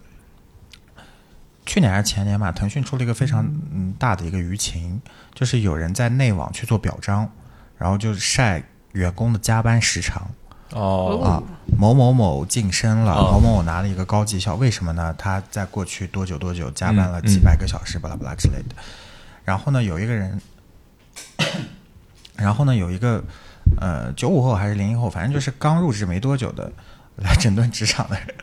[1.66, 5.00] 去年还是前年吧，腾讯出了一个非常嗯大的一个舆情，
[5.34, 7.30] 就是有人在内网去做表彰，
[7.78, 10.28] 然后就晒员工的加班时长。
[10.70, 11.42] 哦啊，
[11.78, 15.14] 某某某晋升了，哦某某某拿了一个高绩效，为什么呢？
[15.16, 18.74] 他在过去多久多久加班了嗯几百个小时，巴拉巴拉之类的。
[19.44, 20.40] 然后呢，有一个人，
[22.34, 23.22] 然后呢，有一个
[23.80, 26.72] 呃九五后还是零零后，反正就是刚入职没多久的
[27.16, 28.34] 来整顿职场的人，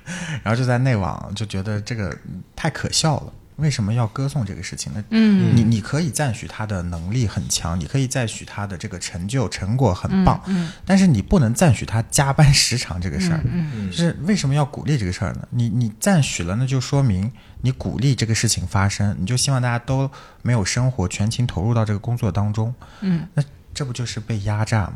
[0.43, 3.33] 然后就在内网就觉得这个嗯太可笑了。
[3.57, 5.03] 为什么要歌颂这个事情呢？
[5.11, 13.39] 嗯你你可以赞许他的能力很强，你可以赞许他的这个成就成果很棒，嗯但是你不能赞许他加班时长这个事儿。
[13.43, 15.47] 嗯嗯就是为什么要鼓励这个事儿呢？
[15.51, 17.31] 你你赞许了，那就说明
[17.61, 20.09] 你鼓励这个事情发生，你就希望大家都
[20.41, 22.73] 没有生活，全情投入到这个工作当中。
[23.01, 23.43] 嗯，那
[23.75, 24.95] 这不就是被压榨吗？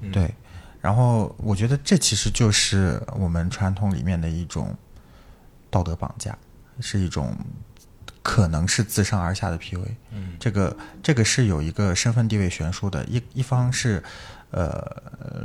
[0.00, 0.34] 嗯对。
[0.82, 4.76] 然后我觉得这其实就是我们传统里面的一种
[5.70, 6.36] 道德绑架，
[6.80, 7.36] 是一种
[8.20, 9.86] 可能是自上而下的 PUA。
[10.10, 14.02] 嗯这个这个是有一个身份地位悬殊的，一一方是
[14.50, 14.84] 呃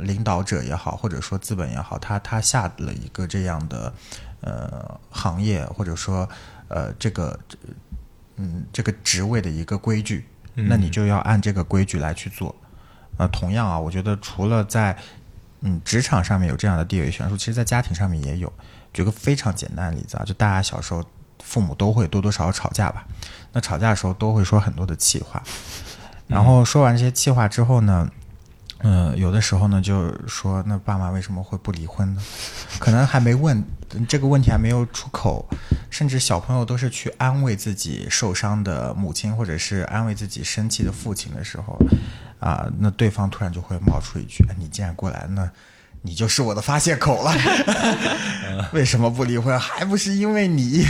[0.02, 3.94] 领导者也好，或者说资本也好，他他下了一个这样的
[4.40, 6.28] 呃行业或者说
[6.66, 7.38] 呃这个
[8.34, 12.52] 嗯这个职位的一个规矩，嗯那你就要按这个规矩来去做。
[13.18, 14.96] 呃，同样啊，我觉得除了在
[15.60, 18.52] 嗯，职场上面有这样的地位悬殊，其实，在家庭上面也有。
[18.92, 21.04] 举个非常简单的例子啊，就大家小时候
[21.44, 23.06] 父母都会多多少少吵架吧，
[23.52, 25.42] 那吵架的时候都会说很多的气话，
[26.26, 28.10] 然后说完这些气话之后呢，
[28.78, 32.22] 嗯、有的时候呢就说，那爸妈为什么会不离婚呢？
[32.78, 33.62] 可能还没问
[34.08, 35.48] 这个问题还没有出口，
[35.90, 41.76] 甚至小朋友都是去安慰自己受伤的母亲，或者是安慰自己生气的父亲的时候，
[42.38, 45.50] 啊，那对方突然就会冒出一句：“你既然过来，那
[46.02, 47.34] 你就是我的发泄口了。
[48.72, 49.58] 为什么不离婚？
[49.58, 50.84] 还不是因为你。”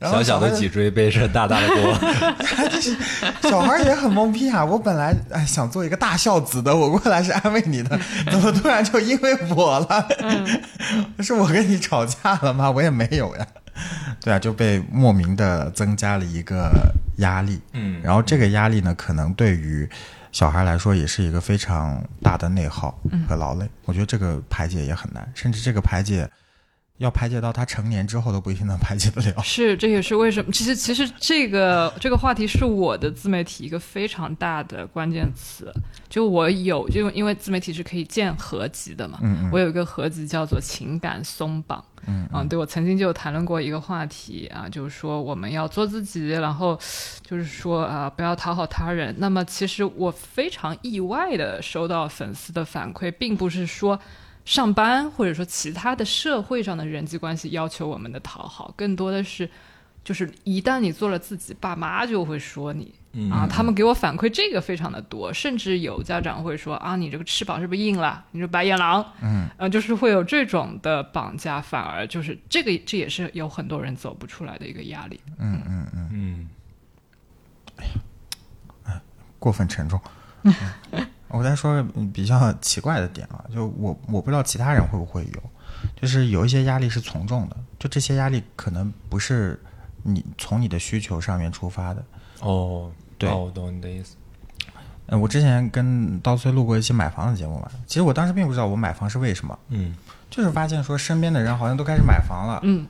[0.00, 1.98] 小小的脊椎背着大大的锅，
[2.70, 2.96] 就是
[3.42, 4.64] 小孩也很懵逼啊！
[4.64, 7.98] 我本来哎想做一个大孝子的，我过来是安慰你的，
[8.30, 10.08] 怎么突然就因为我了？
[11.18, 12.70] 是我跟你吵架了吗？
[12.70, 13.46] 我也没有呀。
[14.20, 16.70] 对啊，就被莫名的增加了一个
[17.16, 17.60] 压力。
[17.72, 19.88] 嗯然后这个压力呢，可能对于
[20.30, 22.96] 小孩来说也是一个非常大的内耗
[23.28, 23.68] 和劳累。
[23.84, 26.28] 我觉得这个排解也很难，甚至这个排解
[26.98, 29.34] 要排解到他成年之后都不一定能排解得了。
[29.42, 30.52] 是，这也是为什么。
[30.52, 35.72] 其实，其实这个这个话题是我的自媒体一个非常大的关键词。
[36.08, 41.82] 就我有，就因为自媒体是可以建合集的嘛，嗯嗯我有一个合集叫做情感松绑。
[42.06, 46.78] 嗯对我曾经就有谈论过一个话题啊，就是说我们要做自己，然后
[47.22, 49.14] 就是说啊、不要讨好他人。
[49.18, 53.98] 那么其实我非常意外的收到粉丝的反馈，并不是说
[54.48, 59.46] 上班或者说其他的社会上的人际关系要求我们的讨好，更多的是
[60.02, 62.94] 就是一旦你做了自己，爸妈就会说你。
[63.12, 68.24] 嗯啊，他们给我反馈这个非常的多，甚至有家长会说啊，你这个翅膀是不是硬了？
[68.30, 69.04] 你是白眼狼？
[69.20, 75.20] 嗯，呃，就是会有这种的绑架，反而就是这个，这也是有很多人走不出来的一个压力。
[75.36, 76.08] 嗯嗯嗯。
[77.76, 79.00] 嗯
[79.38, 80.00] 过分沉重。
[80.44, 80.54] 嗯
[81.28, 85.42] 我再说个比较奇怪的点啊，就我我不知道其他人会不会有，
[86.00, 89.60] 就是有一些压力是从众的，就这些压力可能不是
[90.02, 92.02] 你从你的需求上面出发的。
[92.40, 94.16] 哦，对哦我懂你的意思。
[95.06, 99.94] 嗯，我之前跟刀崔录过一期买房的节目嘛，其实我当时并不知道我买房是为什么，嗯，
[100.30, 102.60] 就是发现说身边的人好像都开始买房了。
[102.62, 102.86] 嗯，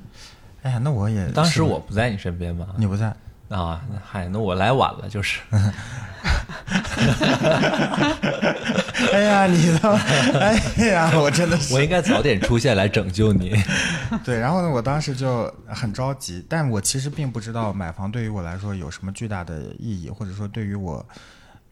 [0.63, 3.07] 哎呀，那我也当时我不在你身边嘛，你不在，
[3.49, 5.41] 啊，那嗨，那我来晚了，就是。
[9.13, 9.93] 哎呀，你的，
[10.39, 10.55] 哎
[10.89, 13.55] 呀， 我真的是我应该早点出现来拯救你。
[14.25, 21.05] 对，然后呢，我当时就很着急，但我其实并不知道买房对于我来说有什么巨大的意义，或者说对于我，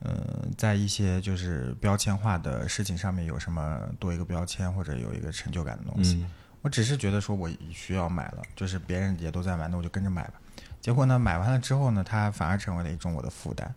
[0.01, 0.13] 呃，
[0.57, 6.17] 在一些就是标签化的事情上面有什么多一个标签或者有一个成就感的东西。
[6.23, 6.31] 嗯
[6.63, 10.33] 我只是觉得说我需要买了，就是别人也都在买，那我就跟着买吧。
[10.81, 13.73] 结果呢，买完了之后呢，它反而成为了一种我的负担。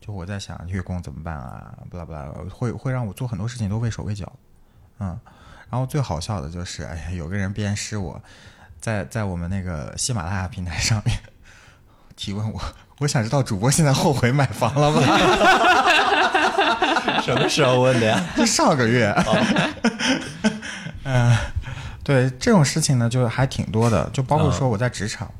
[0.00, 4.30] 就我在想月供怎么办啊，不啦不啦，会会让我做很多事情都畏手畏脚。
[5.00, 5.18] 嗯，
[5.70, 8.20] 然后最好笑的就是，哎呀，有个人鞭尸我，
[8.80, 11.18] 在在我们那个喜马拉雅平台上面
[12.16, 12.60] 提问我，
[12.98, 15.02] 我想知道主播现在后悔买房了吗？
[17.22, 18.24] 什么时候问的呀？
[18.36, 19.14] 就上个月。
[21.04, 21.36] 嗯、
[22.02, 25.30] 对这种事情呢，就还挺多的，就包括说我在职场，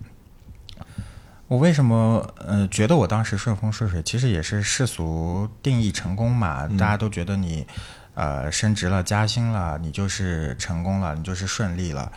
[1.48, 7.66] 我为什么呃觉得我当时顺风顺水，其实也是世俗定义成功嘛，大家都觉得你
[8.14, 12.12] 呃升职了、加薪了，你就是成功了，你就是顺利了。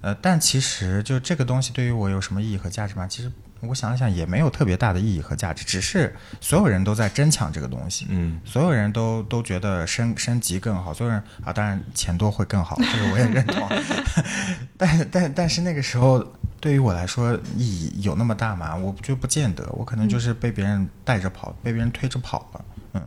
[0.00, 3.06] 呃，但其实就这个东西对于我有什么意义和价值吗？
[3.06, 8.06] 其实我想了想，也没有特别大的意义和价值，只是所有人都在争抢这个东西。
[8.08, 13.68] 嗯所有人都都觉得升升级更好，所有人啊，当然钱多会更好，这个我也认同。
[14.78, 16.26] 但但但是那个时候
[16.58, 18.74] 对于我来说意义有那么大吗？
[18.74, 23.02] 我觉得不见得，我可能就是被别人带着跑，被别人推着跑了，嗯，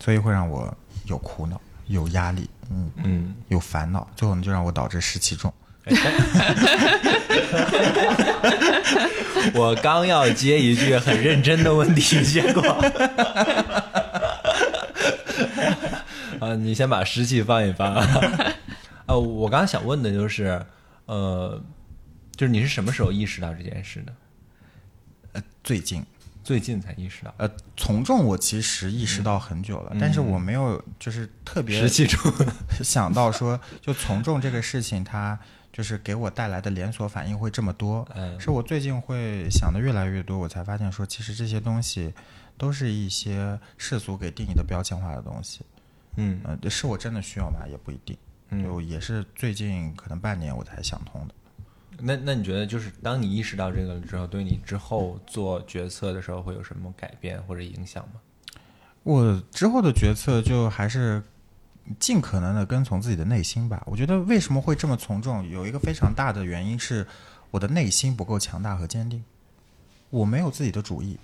[0.00, 5.52] 所以会让我有苦恼、有压力，嗯，嗯，有烦恼，最后呢就让我导致湿气重。
[9.54, 12.62] 我刚要接一句很认真的问题，结果，
[16.40, 18.54] 啊，你先把湿气放一放 啊。
[19.06, 20.60] 呃，我刚刚想问的就是，
[21.06, 21.60] 呃，
[22.36, 24.12] 就是你是什么时候意识到这件事的？
[25.32, 26.04] 呃，最近
[26.44, 32.30] 最近才意识到，呃从众我其实意识到很久了，但是我没有就是特别湿气重。
[32.82, 35.38] 想到说，就从众这个事情，它
[35.72, 42.12] 就是给我带来的连锁反应会这么多，嗯是我最近会想的越来越多，我才发现说，其实这些东西
[42.56, 45.60] 都是一些世俗给定义的标签化的东西。
[46.16, 47.66] 嗯呃，是我真的需要吗？
[47.70, 48.16] 也不一定。
[48.50, 51.34] 嗯就也是最近可能半年我才想通的。
[52.00, 58.20] 那那你觉得，就是当你意识到这个了之后，对你之后做决策的时候会有什么改变或者影响吗？
[59.02, 61.22] 我之后的决策就还是
[61.98, 63.82] 尽可能的跟从自己的内心吧。
[63.86, 67.06] 我觉得为什么会这么从众，有一个非常大的原因是
[67.50, 69.24] 我的内心不够强大和坚定，
[70.10, 71.18] 我没有自己的主意。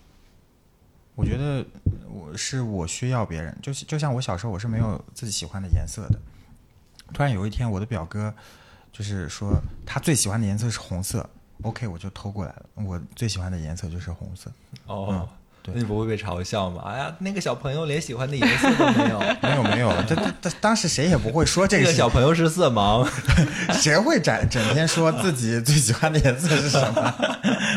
[1.14, 1.64] 我觉得
[2.08, 6.18] 我是我需要别人，就是就像我小时候我是没有自己喜欢的颜色的。
[7.12, 8.34] 突然有一天，我的表哥
[8.90, 9.52] 就是说
[9.86, 11.28] 他最喜欢的颜色是红色
[11.62, 12.66] ，OK，我就偷过来了。
[12.74, 14.50] 我最喜欢的颜色就是红色。
[14.86, 15.16] 哦，对
[15.66, 16.82] 那你不会被嘲笑吗？
[16.86, 19.18] 哎呀，那个小朋友连喜欢的颜色都没有。
[19.40, 23.08] 没 有没有， 这这这当时谁也不会说这这个小朋友是色盲，
[23.80, 27.14] 谁会整整天说自己最喜欢的颜色是什么？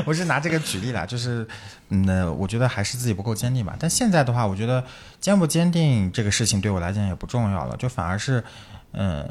[0.06, 1.48] 我是拿这个举例啦，就是，
[1.90, 3.76] 嗯，那我觉得还是自己不够坚定吧。
[3.80, 4.84] 但现在的话，我觉得
[5.20, 8.44] 坚不坚定这个事情对我来讲也不重要了，就反而是，
[8.92, 9.26] 呃，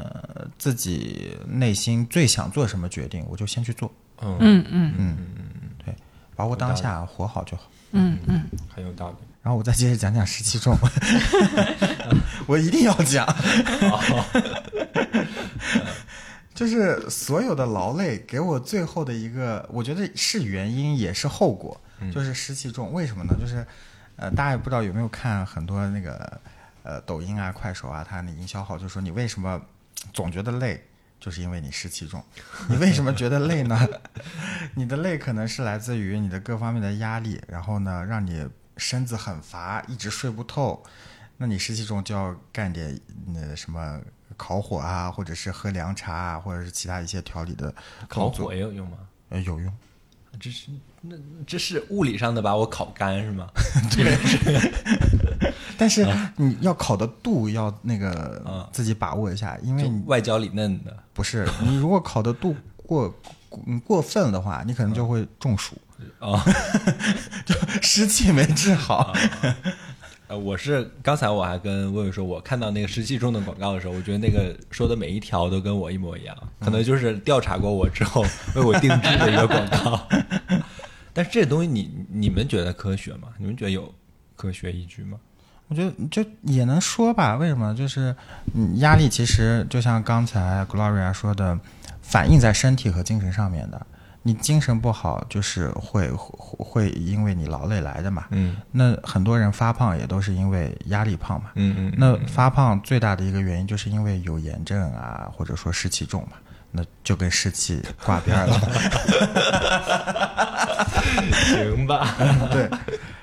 [0.58, 3.90] 自己内心最想做什么决定，我就先去做，
[4.22, 5.55] 嗯，嗯嗯嗯，对，
[6.36, 7.64] 把握当下，活好就好。
[7.92, 9.16] 嗯嗯，很有道理。
[9.42, 10.76] 然后我再接着讲讲湿气重，
[12.46, 13.26] 我一定要讲。
[16.52, 21.80] 就是所有的劳累给我最后的一个，我觉得是原因也是后果，
[22.12, 22.92] 就是湿气重。
[22.92, 23.34] 为什么呢？
[23.38, 23.64] 就是
[24.16, 26.40] 呃，大家也不知道有没有看很多那个
[26.82, 29.60] 呃抖音啊、快手啊，它那营销号就说你为什么
[30.12, 30.82] 总觉得累，
[31.26, 32.22] 就是因为你湿气重。
[32.70, 33.76] 你为什么觉得累呢？
[34.76, 40.80] 你的累可能是来自于你的各方面的压力，然后呢，让你身子很乏，一直睡不透。
[41.36, 42.96] 那你湿气重就要干点
[43.26, 44.00] 那什么
[44.36, 47.74] 烤火啊，或者是喝凉茶啊，或者是其他一些调理的
[48.08, 48.98] 烤火也有用吗？
[49.30, 49.76] 呃有用。
[50.38, 50.68] 这是
[51.08, 53.46] 那这是物理上的把我烤干是吗？
[53.94, 54.16] 对
[55.78, 60.96] 但是你要烤的度要那个嗯自己把握一下，因为你外焦里嫩的。
[61.12, 63.08] 不是你如果烤的度过
[63.48, 65.76] 过过分的话，你可能就会中暑，
[66.18, 66.42] 啊，
[67.44, 69.14] 就，湿气没治好。
[70.28, 80.08] 呃，我是刚才我还跟魏魏说，我看到那个湿气重的广告的时候，我觉得那个说的每一条都跟我一模一样，可能就是调查过我之后为我定制的一个广告。
[81.16, 83.28] 但是这东西你你们觉得科学吗？
[83.38, 83.90] 你们觉得有
[84.36, 85.18] 科学依据吗？
[85.68, 87.74] 我觉得就也能说吧，为什么？
[87.74, 88.14] 就是
[88.54, 91.58] 嗯，压力其实就像刚才 Gloria 说的，
[92.02, 93.86] 反映在身体和精神上面的。
[94.22, 98.26] 你精神不好，就是会会会因为你劳累来的嘛。
[98.30, 101.50] 嗯那很多人发胖也都是因为压力胖嘛。
[101.54, 106.36] 嗯嗯，那发胖最大的一个原因就是因为有炎症啊，或者说湿气重嘛，
[106.70, 108.60] 那就跟湿气挂边儿了。
[111.32, 112.16] 行吧。
[112.52, 112.68] 对，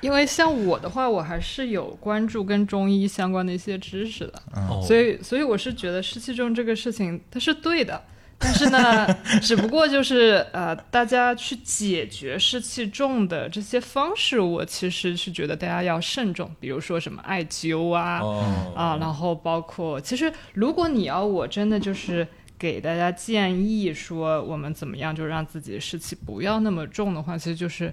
[0.00, 8.02] 因为像我的话，我还是有关注跟中医相关的一些知识的，哦所以所以我是觉得湿气重这个事情它是对的。
[8.36, 9.06] 但是呢，
[9.40, 22.26] 只不过就是呃，大家去解决湿气重的这些方式，我其实是觉得大家要慎重，比如说什么艾灸啊，哦啊，然后包括其实如果你要我真的就是
[22.64, 27.92] 给大家建议说我们怎么样就让自己的湿气不要那么重的话，其实就是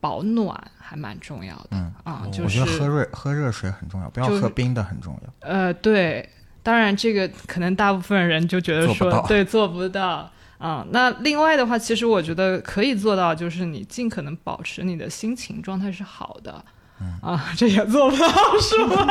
[0.00, 5.48] 保暖还蛮重要的、嗯啊，哦就是我觉得喝热喝热水很重要，不要喝冰的很重要。
[5.48, 6.26] 呃对，
[6.62, 10.30] 当然这个可能大部分人就觉得说对做不到。
[10.56, 16.64] 啊、那另外的话，其实我觉得可以做到，就是你尽可能保持你的心情状态是好的。
[17.02, 18.28] 嗯啊，这也做不到
[18.60, 19.06] 是吗？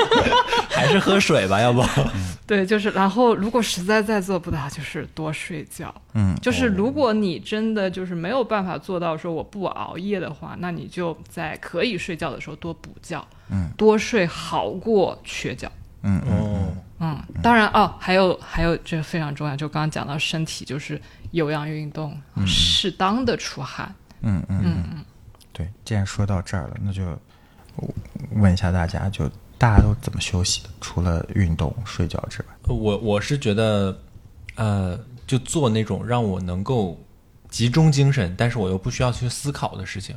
[0.70, 1.82] 还是喝水吧，要不？
[2.46, 5.94] 对，就是，然后如果实在再做不到，就是多睡觉。
[6.14, 15.70] 嗯，就是如果你真的就是没有办法做到说我不熬夜的话，那你就在可以睡觉的时候多补觉，嗯，多睡好过缺觉。
[16.02, 21.00] 嗯嗯哦，嗯，当然哦，还有还有，这个非常重要，就刚刚讲到身体就是
[21.32, 22.16] 有氧运动，
[22.46, 23.92] 适当的出汗。
[24.22, 25.04] 嗯嗯嗯嗯，
[25.56, 27.02] 对，既然说到这儿了，那就
[28.32, 29.26] 问一下大家，就
[29.56, 30.68] 大家都怎么休息的？
[30.82, 33.98] 除了运动、睡觉之外，我我是觉得，
[34.56, 37.00] 呃，就做那种让我能够
[37.48, 40.14] 集中精神，但是我又不需要去思考的事情。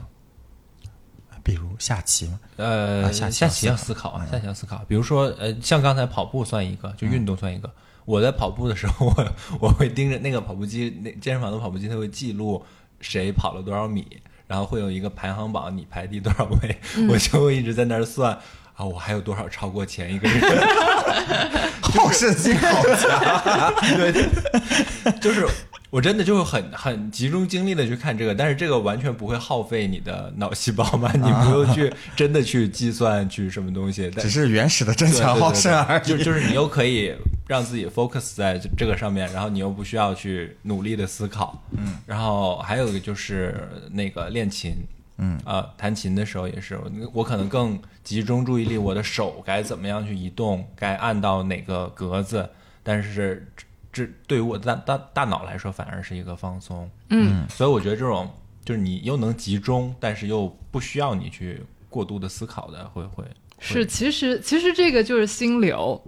[1.42, 4.84] 比如下棋嘛，呃，啊下棋下棋要思要思考啊，下棋要思考。
[4.90, 7.74] 比如说，呃，像刚才跑步算一个，就运动算一个。
[8.04, 12.62] 我在跑步的时候，我我会盯着那个跑步机，那健身房的跑步机，它会记录
[13.00, 14.06] 谁跑了多少米，
[14.50, 16.76] 然后会有一个排行榜，你排第多少位，
[17.08, 18.36] 我就会一直在那儿算
[18.74, 20.41] 啊，我还有多少超过前一个人。
[21.82, 23.74] 好胜心好强。
[23.95, 25.47] 对 对，就是
[25.90, 36.04] 我真的就会很很集中精力的去看这个，但是这个完全不会耗费你的脑细胞嘛，你不用去真的去计算去什么东西，但只是原始的争强好胜而已。
[36.04, 37.14] 就就是你又可以
[37.48, 44.76] 让自己 focus 在这这个上面，然后你又不需要去努力的思考，嗯，然后还有一个就是那个练琴，
[45.18, 45.40] 嗯。
[45.44, 52.48] 啊，弹琴的时候也是，我我可能更集中注意力，我的手该怎么样去移动，该按到哪个格子，
[52.84, 53.48] 但是
[53.92, 56.90] 这这对于我的大大大脑来说，反而是一个放松。
[57.10, 58.30] 嗯，所以我觉得这种
[58.64, 63.24] 就是你又能集中，但是又不需要你去过度的思考的，会会
[63.60, 66.02] 是，其实其实这个就是心流。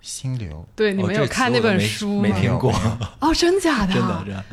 [0.00, 2.22] 心流，对，你没有看那本书吗？
[2.22, 2.70] 没听过，
[3.20, 3.94] 哦，真假的？
[3.96, 4.44] 真的。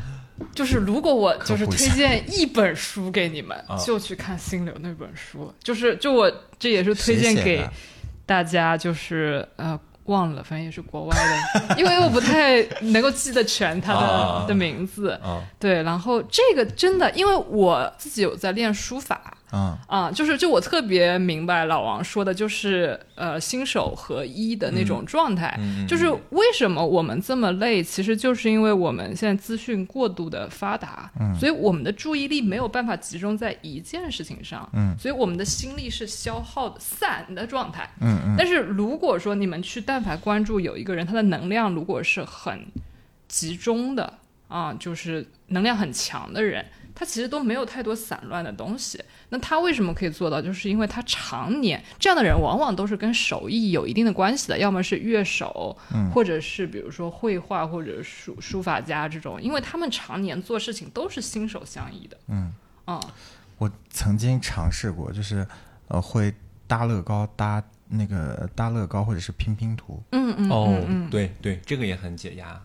[0.56, 5.54] 就是如果我就是推荐一本书给你们啊，就去看《心流》那本书。
[5.62, 7.64] 就是就我这也是推荐给
[8.26, 9.78] 大家，就是呃
[10.12, 11.16] 忘了，反正也是国外
[11.70, 15.12] 的，因为我不太能够记得全他的、啊的名字。
[15.24, 19.38] 啊，对，然后这个真的，因为我自己有在练书法。
[19.52, 25.60] 嗯啊，就是就我特别明白老王说的，就是呃新手合一的那种状态。
[25.88, 37.90] 就是为什么我们这么累，其实就是因为我们现在资讯过度的发达，嗯所以我们的注意力没有办法集中在一件事情上，嗯所以我们的心力是消耗的散的状态。
[38.00, 42.66] 嗯嗯但是如果说你们去但凡关注有一个人，他的能量如果是很
[43.28, 44.14] 集中的
[44.52, 49.02] 啊，就是能量很强的人，他其实都没有太多散乱的东西。
[49.30, 50.42] 那他为什么可以做到？
[50.42, 55.78] 就是因为他常年这样的人，往往都是跟手艺有一定的关系的，要么是乐手，
[56.14, 62.18] 或者是比如说绘画或者书书法家这种，因为他们常年做事情都是心手相依的。
[62.28, 63.00] 嗯，啊、
[63.58, 65.48] 我曾经尝试过，就是
[65.88, 66.34] 呃会
[66.68, 72.62] 搭乐高搭那个搭乐高或者是拼拼图，嗯嗯哦嗯嗯，对对，这个也很解压。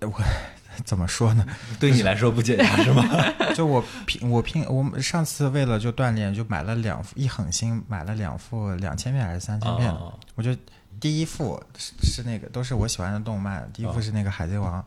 [0.84, 1.44] 怎么说呢？
[1.78, 3.04] 对你来说不解压是吗？
[3.54, 9.94] 就我拼我拼我们上次为了就锻炼，就买了两副一狠心买了两副两千片还是三千片的。
[9.94, 10.56] 哦我就
[10.98, 14.84] 第一副是是那个都是我喜欢的动漫，第一副是那个海贼王，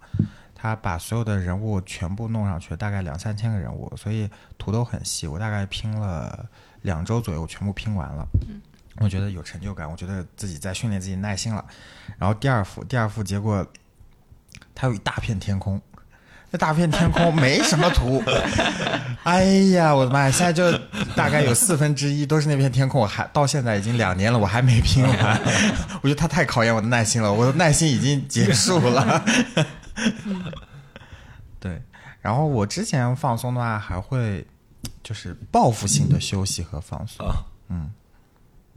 [0.55, 5.28] 他把所有的人物全部弄上去，大概两三千个人物，所以图都很细。
[5.28, 6.45] 我大概拼了
[6.84, 8.26] 两周左右，我全部拼完了。
[8.97, 11.66] 我觉得有成就感，我觉得自己在训练自己耐心了。
[12.18, 13.66] 然后第二副，第二副结果
[14.76, 15.82] 它有一大片天空，
[16.51, 18.21] 那大片天空没什么图。
[19.24, 20.32] 哎呀，我的妈呀！
[20.32, 20.69] 现在就
[21.15, 25.41] 大概有四分之一都是那片天空，我还到现在已经两年了，我还没拼完。
[26.03, 29.24] 我觉得它太考验我的耐心了，我的耐心已经结束了。
[31.59, 31.82] 对，
[32.19, 34.45] 然后我之前放松的话，还会
[35.01, 37.26] 就是报复性的休息和放松。
[37.26, 37.89] 啊，嗯，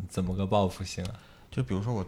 [0.08, 1.10] 怎么个报复性啊？
[1.50, 2.06] 就比如说我，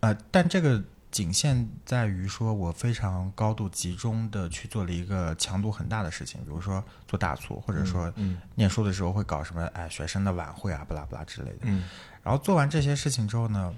[0.00, 11.58] 呃，但这个仅限在于说我非常高度集中的去做了一个强度很大的事情，比如说做大促，或者说嗯念书的时候会搞什么哎学生的晚会啊，不拉不拉之类的。
[11.62, 11.84] 嗯
[12.22, 13.74] 然后做完这些事情之后呢，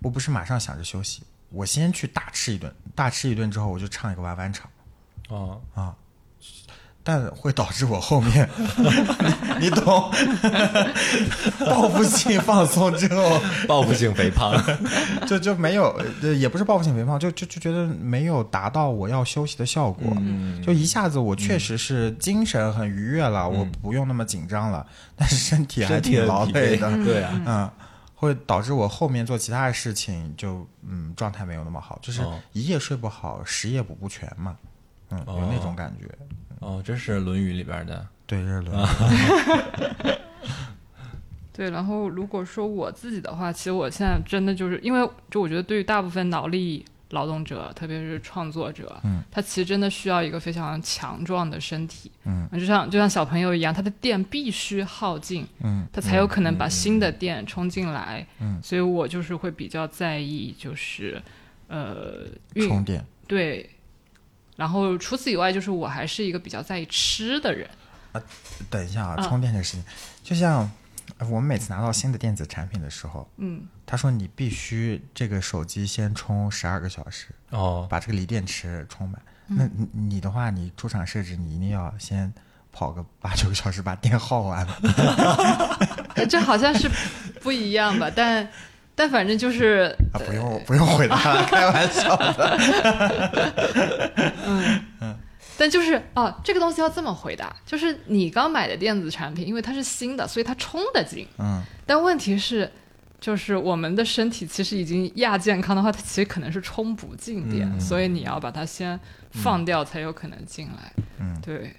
[0.00, 4.70] 我不是马上想着休息，我先去大吃一顿，大吃一顿之后我就唱一个弯弯场
[5.28, 5.94] 哦，啊。
[7.10, 8.48] 但会导致我后面，
[9.58, 9.84] 你 你懂，
[11.66, 14.54] 报复性放松之后， 报复性肥胖。
[15.26, 15.90] 就就没有，
[16.22, 20.06] 呃，也不是报复性肥胖，就就就觉得没有达到我要休息的效果。
[20.20, 20.62] 嗯。
[20.62, 24.86] 就一下子我确实是精神很愉悦了，我不用那么紧张了，
[25.16, 27.70] 但是身体还挺劳累的，对啊，嗯，
[28.14, 32.38] 会导致我后面做其他的事情就嗯状态没有那么好，就是哦。
[32.52, 34.56] 一夜睡不好，十夜补不全嘛，
[35.10, 36.06] 嗯，有那种感觉。
[36.60, 38.06] 哦，这是《论语》里边的。
[38.26, 38.78] 对，这是轮
[41.52, 55.86] 对，然后如果说我自己的话，其实我现在真的就是因为，就我觉得对于大部分脑力劳动者，特别是创作者，嗯，他其实真的需要一个非常强壮的身体，嗯，就像就像小朋友一样，他的电必须耗尽，嗯。
[55.92, 58.58] 他才有可能把新的电充进来，嗯。
[58.62, 61.20] 所以我就是会比较在意，就是
[61.66, 63.68] 呃运充电，对，
[64.60, 67.66] 然后除此以外，就是我还是一个比较在意吃的人，
[68.12, 68.20] 啊
[68.68, 69.84] 等一下啊，嗯充电这个事情，
[70.22, 70.70] 就像
[71.16, 79.18] 呃我们每次拿到新的电子产品的时候，嗯，他说你必须这个手机先充十二个小时，哦，把这个锂电池充满。
[79.48, 82.30] 嗯那你你的话，你出厂设置你一定要先
[82.70, 84.66] 跑个八九个小时把电耗完。
[86.16, 86.86] 呃 这好像是
[87.40, 88.46] 不一样吧，但
[89.00, 91.16] 但反正就是啊，不用不用回答，
[91.48, 92.58] 开玩笑的。
[94.46, 95.16] 嗯
[95.56, 101.26] 但就是哦，这个东西要这么回答，就是你刚买的电子产品，因为它是新的，所以它充得进。
[101.38, 102.70] 嗯，但问题是，
[103.18, 110.92] 就是我们的身体其实已经亚健康的话，它其实可能是充不进电，嗯所以你要把它先放掉，才有可能进来。
[111.18, 111.74] 嗯对。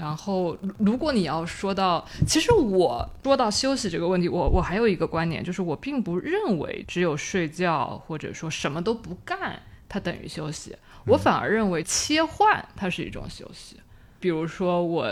[0.00, 10.74] 然后，如如果你要说到，其实我说到休息这个问题，我我还有一个观点，就是我并不认为只有睡觉或者说什么都不干，它等于休息。
[11.06, 13.76] 我反而认为切换它是一种休息。
[14.18, 15.06] 比如说我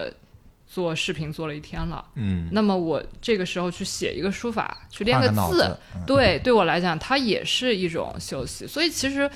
[0.66, 8.66] 做视频做了一天了，嗯，那么我这个时候去写一个书法，去练字，个脑子，嗯对，对我来讲，它也是一种休息。
[8.66, 9.30] 所以其实，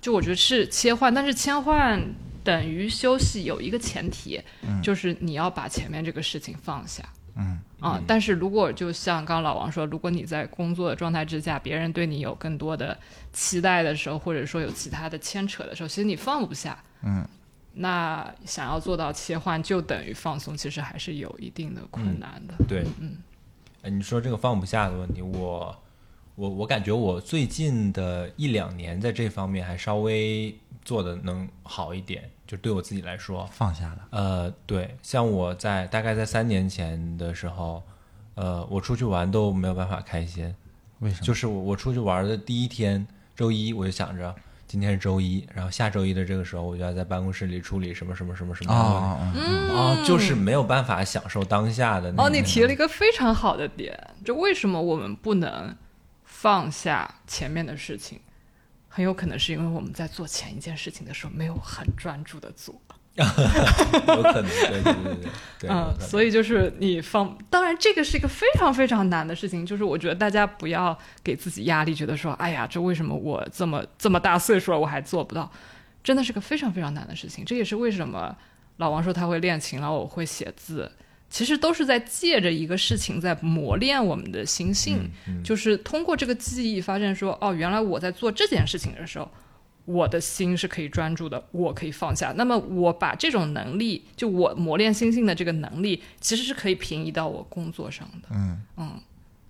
[0.00, 1.98] 就我觉得是切换，但是切换
[2.44, 4.40] 等于休息有一个前提，
[4.80, 7.02] 就是你要把前面这个事情放下。
[7.34, 7.58] 嗯。
[7.80, 12.96] 啊，但是如果就像刚刚老王说，如果你在工作的状态之下，别人对你有更多的
[13.30, 16.82] 期待的时候，或者说有其他的牵扯的时候，其实你放不下。
[17.02, 17.22] 嗯，
[17.74, 22.54] 那想要做到切换，就等于放松，其实还是有一定的困难的。
[22.66, 23.18] 对，嗯，
[23.82, 25.76] 哎，你说这个放不下的问题，我
[26.36, 37.82] 我我感觉我最近的一两年在这方面还稍微做的能好一点，就对我自己来说，放下了，呃，对，像我在大概在三年前的时候，
[38.34, 40.54] 呃，我出去玩都没有办法开心，
[40.98, 41.22] 为什么？
[41.22, 44.34] 就是我我出去玩的第一天，周一我就想着
[44.66, 48.72] 今天是周一，然后下周一的这个时候我就要在办公室里处理什么什么什么什么！
[48.74, 55.74] 哦，就是没有办法享受当下的那哦，你提了一个非常好的点，就为什么我们不能
[56.24, 58.20] 放下前面的事情？
[58.94, 62.80] 很有可能是因为我们在做前一件事情的时候没有很专注的做，
[63.18, 75.50] 有可能，对对对对对，嗯，所以就是你放，当然这个是一个非常非常难的事情，就是我觉得大家不要给自己压力，觉得说，哎呀，这为什么我这么这么大岁数了我还做不到？
[76.04, 78.36] 真的是个非常非常难的事情，这也是为什么
[78.76, 80.88] 老王说他会练琴，然后我会写字，
[81.34, 89.28] 其实都是在借着一个事情在磨练我们的心性，嗯就是通过这个记忆发现说，哦，原来我在做这件事情的时候，
[89.84, 92.32] 我的心是可以专注的，我可以放下。
[92.36, 98.28] 那么我把这种能力，就我磨练心性的这个能力，其实是可以平移到我工作上的。
[98.30, 99.00] 嗯嗯，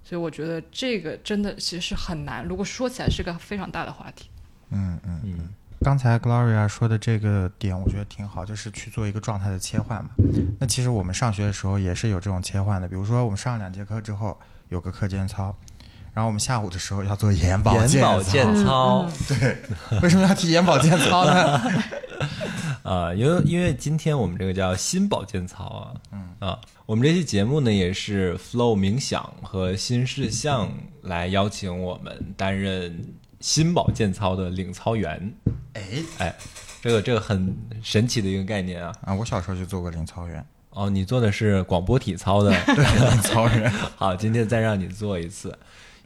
[0.02, 2.42] 所以我觉得这个真的其实是很难。
[2.46, 4.30] 如果说起来是个非常大的话题。
[4.70, 5.20] 嗯嗯。
[5.22, 5.48] 嗯
[5.84, 10.10] 刚才 Gloria 说的这个点，我觉得挺好，就是去做一个状态的切换嘛。
[10.58, 14.34] 那其实我们上学的时候也是有这种切换的，比如说我们上了两节课之后
[14.70, 15.54] 有个课间操，
[16.14, 18.16] 然后我们下午的时候要做眼保健操。
[18.16, 19.58] 保健操， 对
[20.00, 21.60] 为什么要提眼保健操呢？
[22.82, 30.72] 啊， 因为因为今天我们这个叫新保健操啊，嗯啊，我们这期节目呢也是 Flow 冥想和新事项
[31.02, 33.04] 来邀请我们担任
[33.44, 35.34] 新保健操的领操员，
[35.74, 35.82] 哎。
[36.16, 36.34] 哎，
[36.80, 38.90] 这个这个很神奇的一个概念啊。
[39.02, 43.70] 啊，我小时候就做过领操员，哦，你做的是广播体操的， 对，领操员。
[43.96, 45.54] 好，今天再让你做一次。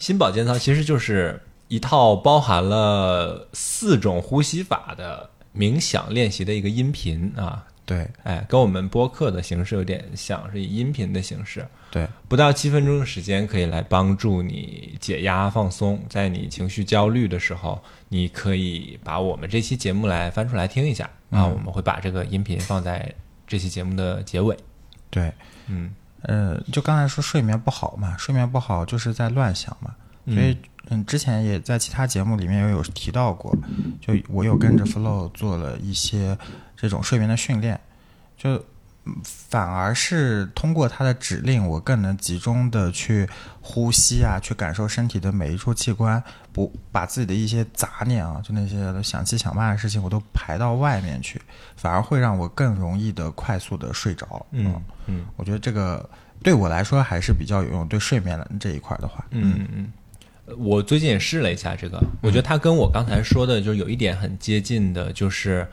[0.01, 7.65] 新保健操，其实就是一套包含了四种呼吸法的冥想练习的一个音频啊。
[7.87, 8.11] 对。
[8.25, 16.01] 哎，跟我们播客的形式有点像，是以音频的形式，对，不到七分钟的时间可以来帮助你解压放松。
[16.09, 21.09] 在你情绪焦虑的时候，你可以把我们这期节目来翻出来听一下。
[21.31, 23.15] 啊，我们会把这个音频放在
[23.47, 24.57] 这期节目的结尾。
[25.11, 25.33] 对，
[25.67, 25.95] 嗯。
[26.23, 29.95] 呃，就刚才说睡眠不好嘛，睡眠不好就是在乱想嘛，
[30.27, 30.55] 所以
[30.89, 33.57] 嗯，之前也在其他节目里面也有提到过，
[34.01, 36.37] 就我有跟着 Flow 做了一些
[36.77, 37.79] 这种睡眠的训练，
[38.37, 38.65] 就嗯
[39.23, 43.29] 反而是通过他的指令，我更能集中的去
[43.61, 51.41] 呼吸啊，去感受身体的每一处器官，不把自己的一些杂念啊，就那些想七想八的事情，我都排到外面去，
[51.77, 54.47] 反而会让我更容易的快速的睡着。
[54.53, 56.09] 嗯嗯我觉得这个
[56.43, 57.87] 对我来说还是比较有用。
[57.89, 59.93] 对睡眠的这一块的话，嗯嗯嗯。
[60.47, 65.69] 呃我最近也试了一下这个，我觉得它跟我刚才说的，就是有一点很接近的，就是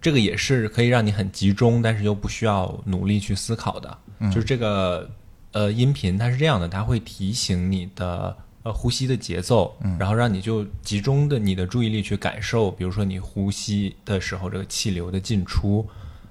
[0.00, 3.98] 这个也是可以让你很集中，但是又不需要努力去思考的。
[4.30, 5.10] 就是这个
[5.52, 15.88] 呃音频它是这样的，它会提醒你的呃呼吸的节奏，然后让你就集中的你的注意力去感受，比如说你呼吸的时候这个气流的进出，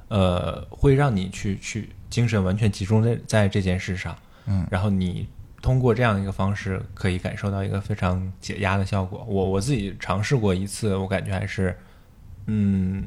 [0.10, 4.16] 呃，会让你去去精神完全集中在在这件事上。
[4.45, 5.28] 嗯，然后你
[5.62, 9.26] 通过这样一个方式，可以感受到一个非常解压的效果。
[9.28, 11.78] 我我自己尝试过一次，我感觉还是，
[12.47, 13.05] 嗯，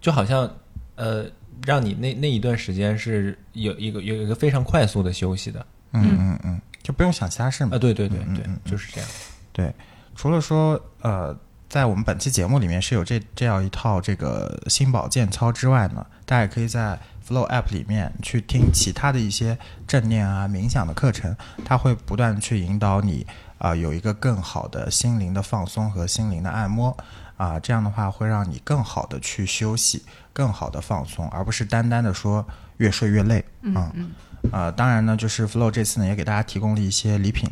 [0.00, 0.50] 就好像
[0.96, 1.26] 呃，
[1.66, 7.78] 让你那那一段时间是有一个有一个非常快速的休息的嗯嗯嗯，就不用想其他事嘛啊，。
[7.78, 9.10] 对对对对就是这样。
[9.52, 9.74] 对，
[10.14, 11.36] 除了说呃，
[11.68, 23.26] 在我们本期节目里面是有这这样一套这个心保健操之外呢，大家也可以在 Flow App 里面去听其他的一些正念啊、冥想的课程，它会不断去引导你
[23.58, 26.96] 啊、有一个更好的心灵的放松和心灵的按摩
[27.42, 33.42] 啊、这样的话会让你更好的去休息，更好的放松，而不是单单的说越睡越累。
[33.62, 34.10] 嗯啊嗯
[34.52, 37.48] 呃，当然呢，就是 Flow 这次呢也给大家提供了一些礼品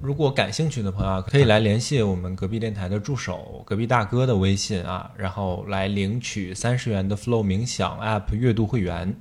[0.00, 9.14] 如果感兴趣的朋友啊，可以来联系我们隔壁电台的助手隔壁大哥的微信啊，然后来领取三十元的 Flow 冥想 App 月度会员，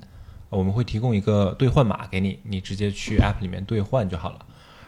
[0.49, 4.45] 我们会提供一个兑换码给你，你直接去 App 里面兑换就好了。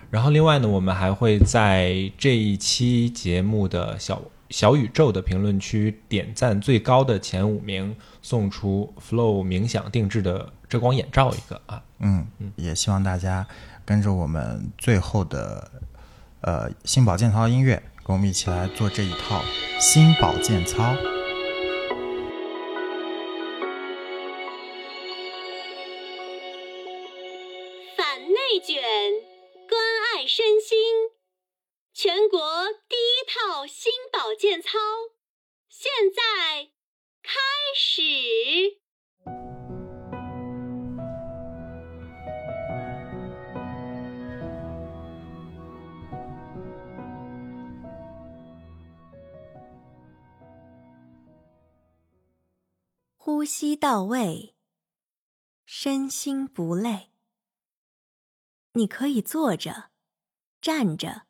[0.09, 4.21] 然后另外呢，我们还会在这一期节目的小
[4.53, 11.81] 小宇宙的评论区点赞最高的前五名，送出 Flow 冥想定制的遮光眼罩一个啊。
[11.97, 13.47] 嗯，也希望大家
[13.83, 15.71] 跟着我们最后的
[16.41, 19.41] 呃新保健操音乐，跟我们一起来做这一套
[19.79, 20.95] 新保健操。
[32.03, 32.37] 全国
[32.89, 34.77] 第一套新保健操，
[35.69, 36.73] 现在
[37.21, 37.39] 开
[37.73, 38.01] 始。
[53.15, 54.57] 呼吸到位，
[55.63, 57.13] 身心不累。
[58.73, 59.91] 你可以坐着、
[60.59, 61.27] 站着、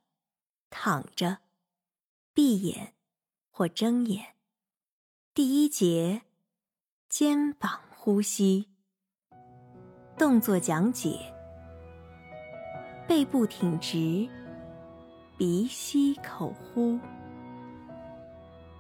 [0.76, 1.38] 躺着、
[2.34, 2.94] 闭眼
[3.52, 4.34] 或睁眼。
[5.32, 6.24] 第一节，
[7.08, 8.70] 肩膀呼吸。
[10.18, 11.32] 动作讲解：
[13.08, 14.28] 背部挺直，
[15.38, 17.00] 鼻吸口呼。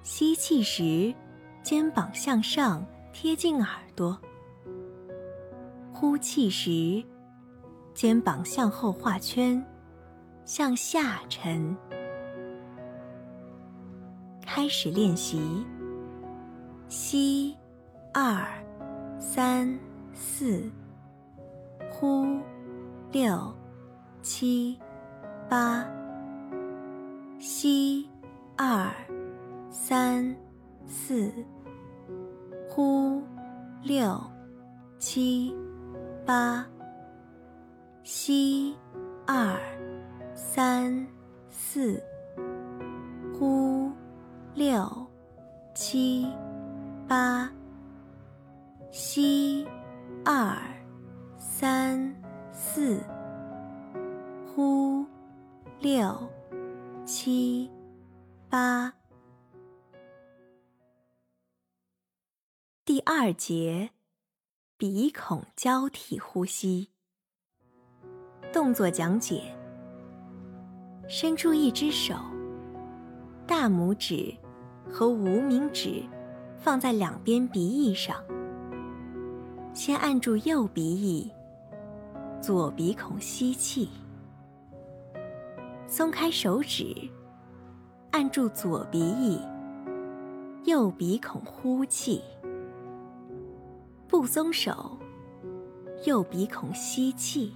[0.01, 1.13] 吸气时，
[1.61, 2.83] 肩膀向上。
[3.13, 4.19] 贴近耳朵，
[5.93, 7.05] 呼气时，
[7.93, 9.63] 肩膀向后画圈，
[10.45, 11.75] 向下沉。
[14.45, 15.65] 开始练习。
[16.89, 17.57] 吸，
[18.13, 18.45] 二，
[19.19, 19.79] 三，
[20.13, 20.69] 四，
[21.89, 22.39] 呼，
[23.11, 23.51] 六，
[24.21, 24.77] 七，
[25.49, 25.83] 八。
[27.39, 28.07] 吸，
[28.55, 28.93] 二，
[29.71, 30.35] 三，
[30.85, 31.33] 四。
[63.25, 63.91] 二节，
[64.75, 66.89] 鼻孔交替呼吸。
[68.51, 69.55] 动作讲解：
[71.07, 72.15] 伸出一只手，
[73.47, 74.35] 大拇指
[74.91, 76.03] 和无名指
[76.57, 78.21] 放在两边鼻翼上，
[79.73, 81.31] 先按住右鼻翼，
[82.41, 83.87] 左鼻孔吸气，
[85.87, 86.93] 松开手指，
[88.11, 89.39] 按住左鼻翼，
[90.65, 92.21] 右鼻孔呼气。
[94.13, 94.95] 不松手，
[96.05, 97.51] 右鼻孔吸气，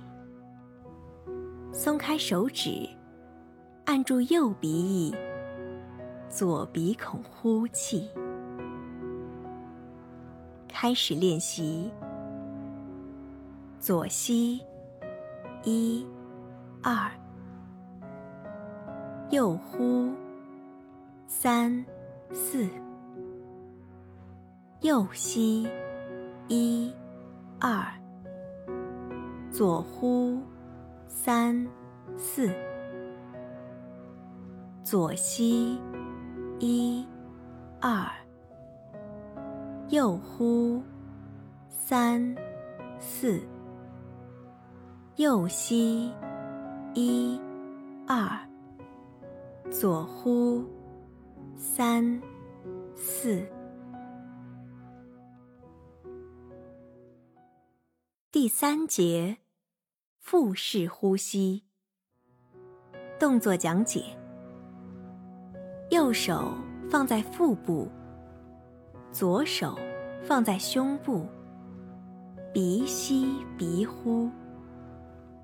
[1.72, 2.90] 松开手指，
[3.86, 5.16] 按住右鼻翼，
[6.28, 8.10] 左鼻孔呼气。
[10.68, 11.92] 开始练习。
[13.80, 14.60] 左吸，
[15.64, 16.04] 一、
[16.82, 17.12] 二；
[19.30, 20.10] 右呼，
[21.28, 21.86] 三、
[22.34, 22.68] 四；
[24.82, 25.70] 右吸。
[26.50, 26.94] 一、
[27.60, 27.84] 二，
[29.52, 30.40] 左呼，
[31.10, 31.68] 三、
[32.16, 32.50] 四，
[34.82, 35.78] 左吸，
[36.60, 37.06] 一、
[37.82, 38.08] 二，
[39.90, 40.82] 右呼，
[41.68, 42.34] 三、
[42.98, 43.42] 四，
[45.18, 46.14] 右吸，
[46.94, 47.38] 一、
[48.08, 48.40] 二，
[49.70, 50.64] 左呼，
[51.58, 52.22] 三、
[52.96, 53.46] 四。
[58.30, 59.38] 第三节，
[60.20, 61.64] 腹式呼吸。
[63.18, 64.04] 动作讲解：
[65.92, 66.54] 右手
[66.90, 67.90] 放在腹部，
[69.14, 69.80] 左手
[70.26, 71.26] 放在胸部，
[72.54, 74.30] 鼻吸鼻呼，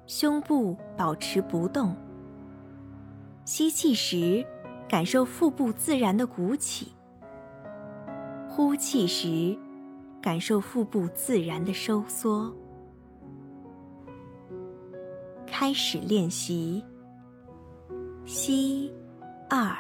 [0.06, 1.96] 胸部保持不动。
[3.46, 4.46] 吸气时，
[4.90, 6.88] 感受腹部自然的鼓起；
[8.50, 9.58] 呼气时，
[10.22, 12.54] 感受腹部自然的收缩。
[15.54, 16.84] 开始练习。
[18.26, 18.92] 吸，
[19.48, 19.78] 二，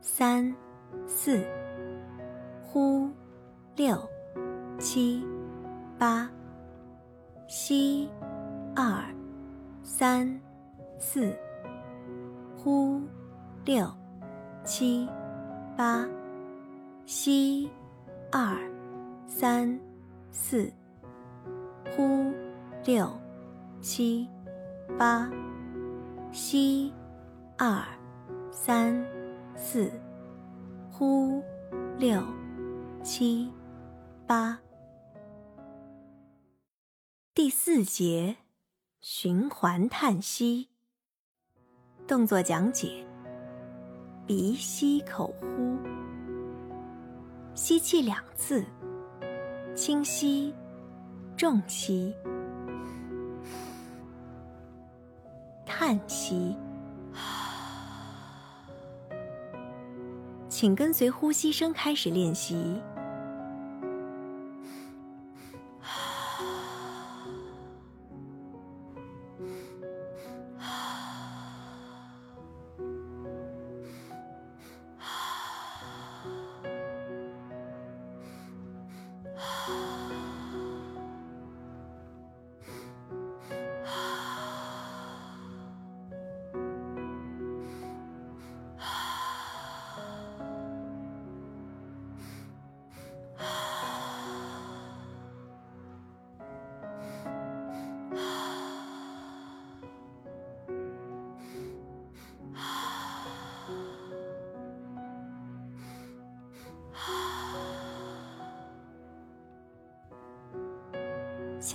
[0.00, 0.54] 三，
[1.04, 1.44] 四。
[2.62, 3.10] 呼，
[3.74, 4.00] 六，
[4.78, 5.20] 七，
[5.98, 6.30] 八。
[7.48, 8.08] 吸，
[8.76, 9.04] 二，
[9.82, 10.40] 三，
[11.00, 11.36] 四。
[12.56, 13.02] 呼，
[13.64, 13.92] 六，
[14.62, 15.08] 七，
[15.76, 16.06] 八，
[17.04, 17.68] 吸，
[18.30, 18.56] 二，
[19.26, 19.76] 三，
[20.30, 20.72] 四，
[21.96, 22.32] 呼，
[22.84, 23.10] 六，
[23.80, 24.28] 七，
[24.98, 25.30] 八，
[26.32, 26.92] 吸，
[27.56, 27.82] 二，
[28.50, 28.94] 三，
[29.56, 29.90] 四，
[30.90, 31.42] 呼，
[31.98, 32.22] 六，
[33.02, 33.50] 七，
[34.26, 34.58] 八。
[37.34, 38.36] 第四节，
[39.00, 40.68] 循环叹息。
[42.06, 43.06] 动作讲解：
[44.26, 45.78] 鼻吸口呼，
[47.54, 48.64] 吸气两次，
[49.74, 50.54] 轻吸，
[51.36, 52.14] 重吸，
[55.80, 56.54] 叹息。
[60.46, 62.82] 请跟随呼吸声开始练习。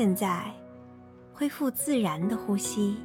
[0.06, 0.54] 现在，
[1.34, 2.96] 恢复自然的呼吸，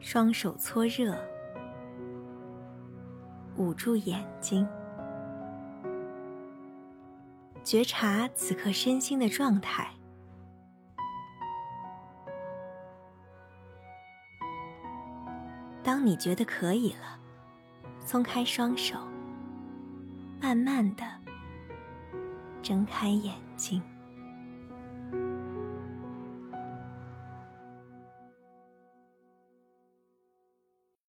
[0.00, 1.16] 双手搓热，
[3.58, 4.66] 捂住眼睛，
[7.62, 9.88] 觉察此刻身心的状态。
[15.84, 17.20] 当你觉得可以了，
[18.00, 18.96] 松开双手，
[20.40, 21.04] 慢慢的。
[22.62, 23.82] 睁开眼睛。